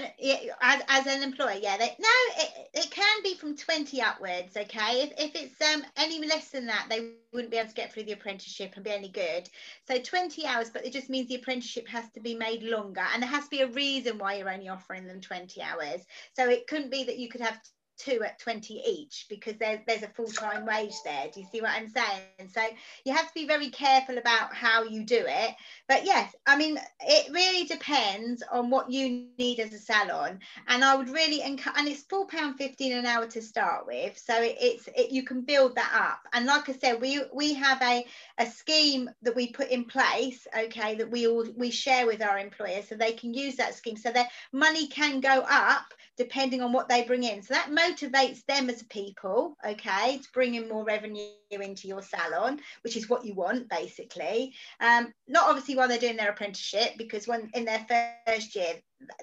[0.63, 1.77] as, as an employer, yeah.
[1.77, 2.09] They, no,
[2.39, 5.03] it, it can be from 20 upwards, okay?
[5.03, 8.05] If, if it's um any less than that, they wouldn't be able to get through
[8.05, 9.49] the apprenticeship and be any good.
[9.87, 13.23] So 20 hours, but it just means the apprenticeship has to be made longer and
[13.23, 16.01] there has to be a reason why you're only offering them 20 hours.
[16.33, 17.61] So it couldn't be that you could have
[17.97, 21.27] two at 20 each because there's there's a full-time wage there.
[21.33, 22.51] Do you see what i'm saying?
[22.53, 22.63] So
[23.05, 25.55] you have to be very careful about how you do it.
[25.89, 30.41] But yes i mean it really depends on what you need as a salon.
[30.69, 34.19] And i would really encourage and it's four pound 15 an hour to start with.
[34.19, 36.29] So it, it's it, you can build that up.
[36.33, 38.07] And like i said we we have a
[38.39, 42.39] a scheme that we put in place okay that we all we share with our
[42.39, 43.97] employers so they can use that scheme.
[43.97, 48.45] So their money can go up depending on what they bring in so that motivates
[48.47, 53.25] them as people, okay, to bring in more revenue into your salon, which is what
[53.25, 54.55] you want basically.
[54.81, 57.85] Um, not obviously while they're doing their apprenticeship, because when in their
[58.27, 58.75] first year,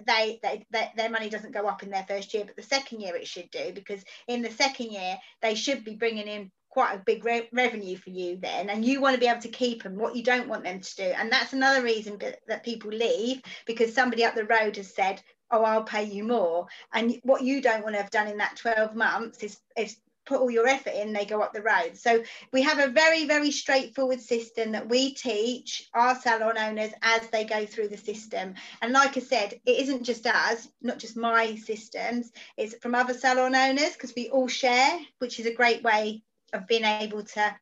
[0.05, 3.01] they, they, they, their money doesn't go up in their first year, but the second
[3.01, 6.95] year it should do, because in the second year they should be bringing in quite
[6.95, 9.83] a big re- revenue for you then and you want to be able to keep
[9.83, 13.39] them what you don't want them to do and that's another reason that people leave
[13.67, 15.21] because somebody up the road has said
[15.53, 16.67] oh, I'll pay you more.
[16.93, 19.95] And what you don't want to have done in that 12 months is, is
[20.25, 21.95] put all your effort in, they go up the road.
[21.95, 27.27] So we have a very, very straightforward system that we teach our salon owners as
[27.27, 28.55] they go through the system.
[28.81, 33.13] And like I said, it isn't just us, not just my systems, it's from other
[33.13, 36.23] salon owners because we all share, which is a great way
[36.53, 37.55] of being able to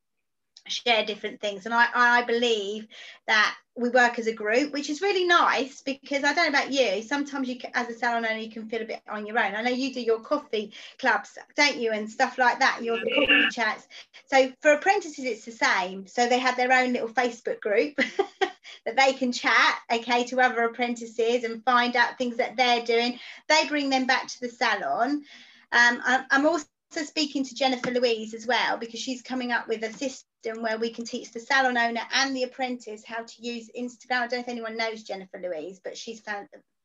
[0.68, 1.66] share different things.
[1.66, 2.88] And I, I believe
[3.28, 6.74] that we work as a group which is really nice because I don't know about
[6.74, 9.56] you sometimes you as a salon owner you can feel a bit on your own.
[9.56, 13.16] I know you do your coffee clubs don't you and stuff like that your yeah.
[13.16, 13.88] coffee chats.
[14.26, 16.06] So for apprentices it's the same.
[16.06, 17.96] So they have their own little Facebook group
[18.86, 23.20] that they can chat okay to other apprentices and find out things that they're doing.
[23.48, 25.24] They bring them back to the salon.
[25.72, 29.94] Um, I'm also speaking to Jennifer Louise as well because she's coming up with a
[29.94, 30.28] system
[30.60, 34.22] where we can teach the salon owner and the apprentice how to use Instagram.
[34.22, 36.22] I don't know if anyone knows Jennifer Louise, but she's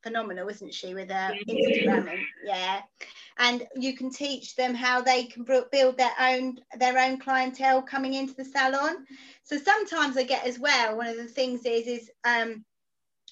[0.02, 2.10] phenomenal, isn't she, with her Instagram?
[2.10, 2.82] And, yeah,
[3.38, 8.14] and you can teach them how they can build their own their own clientele coming
[8.14, 9.06] into the salon.
[9.44, 10.96] So sometimes I get as well.
[10.96, 12.64] One of the things is is um,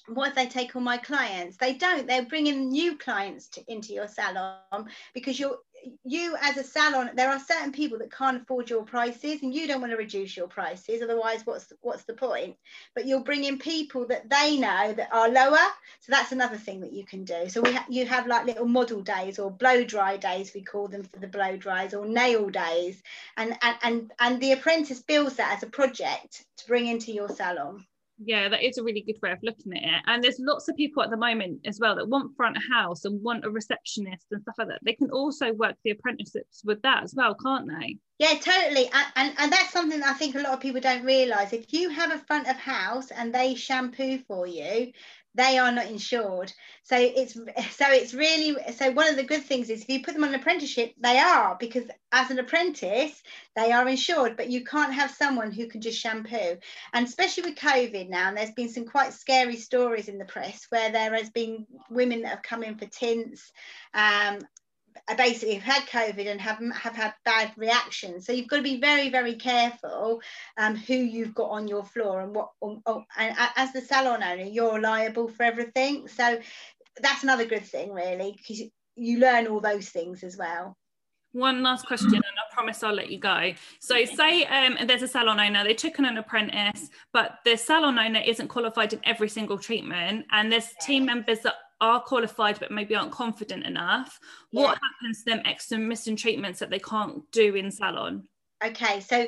[0.07, 1.57] what if they take all my clients?
[1.57, 2.07] They don't.
[2.07, 5.57] They're bringing new clients to, into your salon because you're
[6.03, 7.11] you as a salon.
[7.15, 10.35] There are certain people that can't afford your prices, and you don't want to reduce
[10.35, 11.01] your prices.
[11.01, 12.55] Otherwise, what's what's the point?
[12.93, 15.67] But you're bringing people that they know that are lower.
[15.99, 17.49] So that's another thing that you can do.
[17.49, 20.87] So we ha- you have like little model days or blow dry days, we call
[20.87, 23.01] them for the blow dries, or nail days,
[23.37, 27.29] and and and and the apprentice builds that as a project to bring into your
[27.29, 27.85] salon
[28.23, 30.01] yeah that is a really good way of looking at it.
[30.07, 33.05] And there's lots of people at the moment as well that want front of house
[33.05, 34.79] and want a receptionist and stuff like that.
[34.83, 37.97] They can also work the apprenticeships with that as well can't they?
[38.19, 38.89] Yeah totally.
[38.93, 41.53] And, and, and that's something that i think a lot of people don't realize.
[41.53, 44.91] If you have a front of house and they shampoo for you
[45.35, 46.51] they are not insured.
[46.83, 47.33] So it's
[47.71, 50.33] so it's really so one of the good things is if you put them on
[50.33, 53.21] an apprenticeship they are because as an apprentice
[53.55, 56.57] they are insured but you can't have someone who can just shampoo.
[56.93, 60.65] And especially with covid now and there's been some quite scary stories in the press
[60.69, 63.51] where there has been women that have come in for tints
[63.93, 64.39] um,
[65.17, 68.25] basically have had COVID and have have had bad reactions.
[68.25, 70.21] So you've got to be very very careful
[70.57, 72.51] um, who you've got on your floor and what.
[72.61, 76.07] Oh, oh, and as the salon owner, you're liable for everything.
[76.07, 76.39] So
[77.01, 78.61] that's another good thing, really, because
[78.95, 80.77] you learn all those things as well.
[81.33, 83.51] One last question, and I promise I'll let you go.
[83.81, 87.99] So, say um, there's a salon owner, they took on an apprentice, but the salon
[87.99, 92.71] owner isn't qualified in every single treatment, and there's team members that are qualified but
[92.71, 94.19] maybe aren't confident enough
[94.51, 94.61] yeah.
[94.61, 98.23] what happens to them extra missing treatments that they can't do in salon?
[98.63, 99.27] Okay so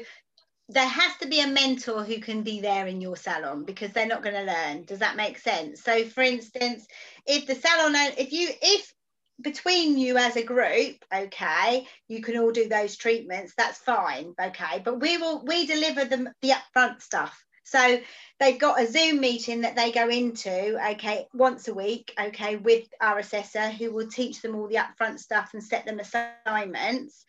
[0.70, 4.06] there has to be a mentor who can be there in your salon because they're
[4.06, 4.84] not going to learn.
[4.84, 5.82] Does that make sense?
[5.82, 6.86] So for instance
[7.26, 8.94] if the salon if you if
[9.40, 14.82] between you as a group okay you can all do those treatments that's fine okay?
[14.84, 18.00] But we will we deliver them the upfront stuff so
[18.40, 22.88] they've got a Zoom meeting that they go into, okay, once a week, okay, with
[23.02, 27.26] our assessor who will teach them all the upfront stuff and set them assignments.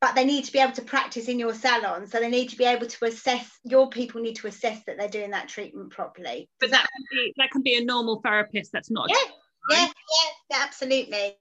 [0.00, 2.06] But they need to be able to practice in your salon.
[2.06, 5.08] So they need to be able to assess, your people need to assess that they're
[5.08, 6.48] doing that treatment properly.
[6.60, 9.10] But that can be, that can be a normal therapist that's not.
[9.10, 9.30] Yeah,
[9.70, 9.86] yeah,
[10.50, 11.36] yeah, absolutely.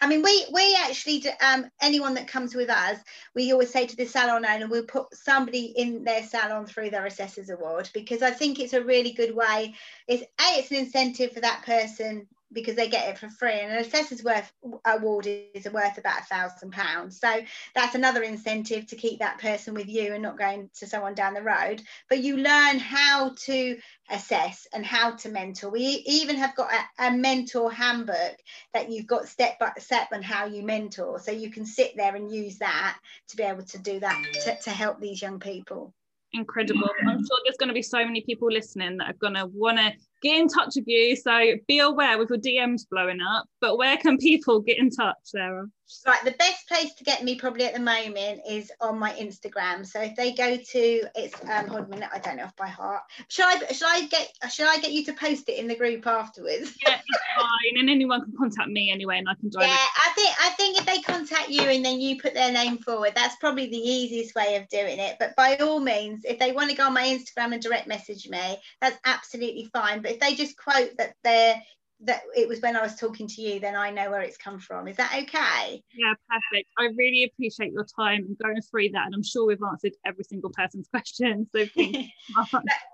[0.00, 2.98] I mean, we we actually um, anyone that comes with us,
[3.34, 7.06] we always say to the salon owner, we'll put somebody in their salon through their
[7.06, 9.74] assessors award because I think it's a really good way.
[10.08, 10.26] It's a
[10.58, 13.60] it's an incentive for that person because they get it for free.
[13.60, 14.52] And an assessor's worth
[14.84, 17.20] award is worth about a thousand pounds.
[17.20, 17.40] So
[17.74, 21.34] that's another incentive to keep that person with you and not going to someone down
[21.34, 21.82] the road.
[22.08, 23.78] But you learn how to
[24.10, 25.70] assess and how to mentor.
[25.70, 28.36] We even have got a, a mentor handbook
[28.74, 31.18] that you've got step by step on how you mentor.
[31.18, 32.98] So you can sit there and use that
[33.28, 35.92] to be able to do that to, to help these young people
[36.32, 36.88] incredible.
[37.06, 39.78] I'm sure there's going to be so many people listening that are going to want
[39.78, 39.92] to
[40.22, 41.16] get in touch with you.
[41.16, 43.46] So be aware with your DMs blowing up.
[43.60, 45.66] But where can people get in touch, Sarah?
[46.06, 49.86] Right, the best place to get me probably at the moment is on my Instagram.
[49.86, 52.68] So if they go to it's um hold a minute, I don't know off by
[52.68, 53.02] heart.
[53.28, 56.06] Should I should I get should I get you to post it in the group
[56.06, 56.76] afterwards?
[56.86, 57.78] Yeah, it's fine.
[57.80, 59.76] And anyone can contact me anyway and I can drive Yeah.
[59.76, 63.12] I think I think if they contact you and then you put their name forward,
[63.14, 65.16] that's probably the easiest way of doing it.
[65.18, 68.28] But by all means, if they want to go on my Instagram and direct message
[68.28, 70.02] me, that's absolutely fine.
[70.02, 71.62] But if they just quote that they're
[72.04, 74.58] that it was when I was talking to you, then I know where it's come
[74.58, 74.88] from.
[74.88, 75.82] Is that okay?
[75.94, 76.68] Yeah, perfect.
[76.78, 79.06] I really appreciate your time and going through that.
[79.06, 81.48] And I'm sure we've answered every single person's question.
[81.54, 81.64] So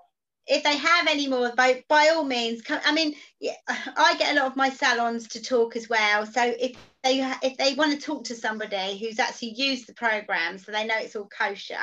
[0.49, 4.35] if they have any more, by by all means, come, I mean, yeah, I get
[4.35, 6.25] a lot of my salons to talk as well.
[6.25, 10.57] So if they if they want to talk to somebody who's actually used the program,
[10.57, 11.75] so they know it's all kosher,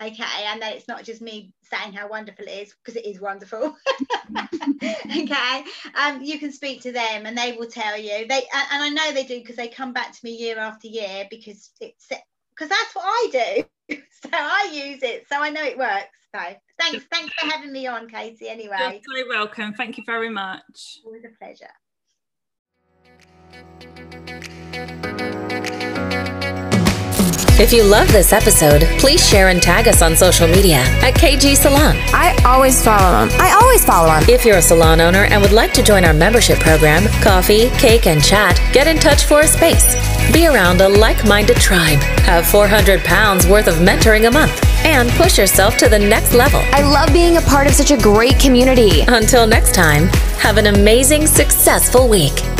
[0.00, 3.20] okay, and that it's not just me saying how wonderful it is because it is
[3.20, 3.76] wonderful.
[5.04, 5.64] okay,
[5.94, 8.26] um, you can speak to them and they will tell you.
[8.26, 11.26] They and, I know they do because they come back to me year after year
[11.28, 13.64] because it's because that's what I do.
[14.22, 16.18] so I use it, so I know it works.
[16.34, 16.40] So
[16.78, 18.48] thanks, thanks for having me on, Katie.
[18.48, 19.74] Anyway, you're so welcome.
[19.74, 21.00] Thank you very much.
[21.04, 21.68] Always a pleasure.
[27.60, 31.54] If you love this episode, please share and tag us on social media at KG
[31.54, 31.96] Salon.
[32.08, 33.40] I always follow them.
[33.40, 34.24] I always follow them.
[34.28, 38.06] If you're a salon owner and would like to join our membership program, coffee, cake,
[38.06, 40.11] and chat, get in touch for a space.
[40.32, 42.00] Be around a like minded tribe.
[42.24, 44.62] Have 400 pounds worth of mentoring a month.
[44.84, 46.60] And push yourself to the next level.
[46.72, 49.02] I love being a part of such a great community.
[49.08, 50.08] Until next time,
[50.38, 52.51] have an amazing, successful week.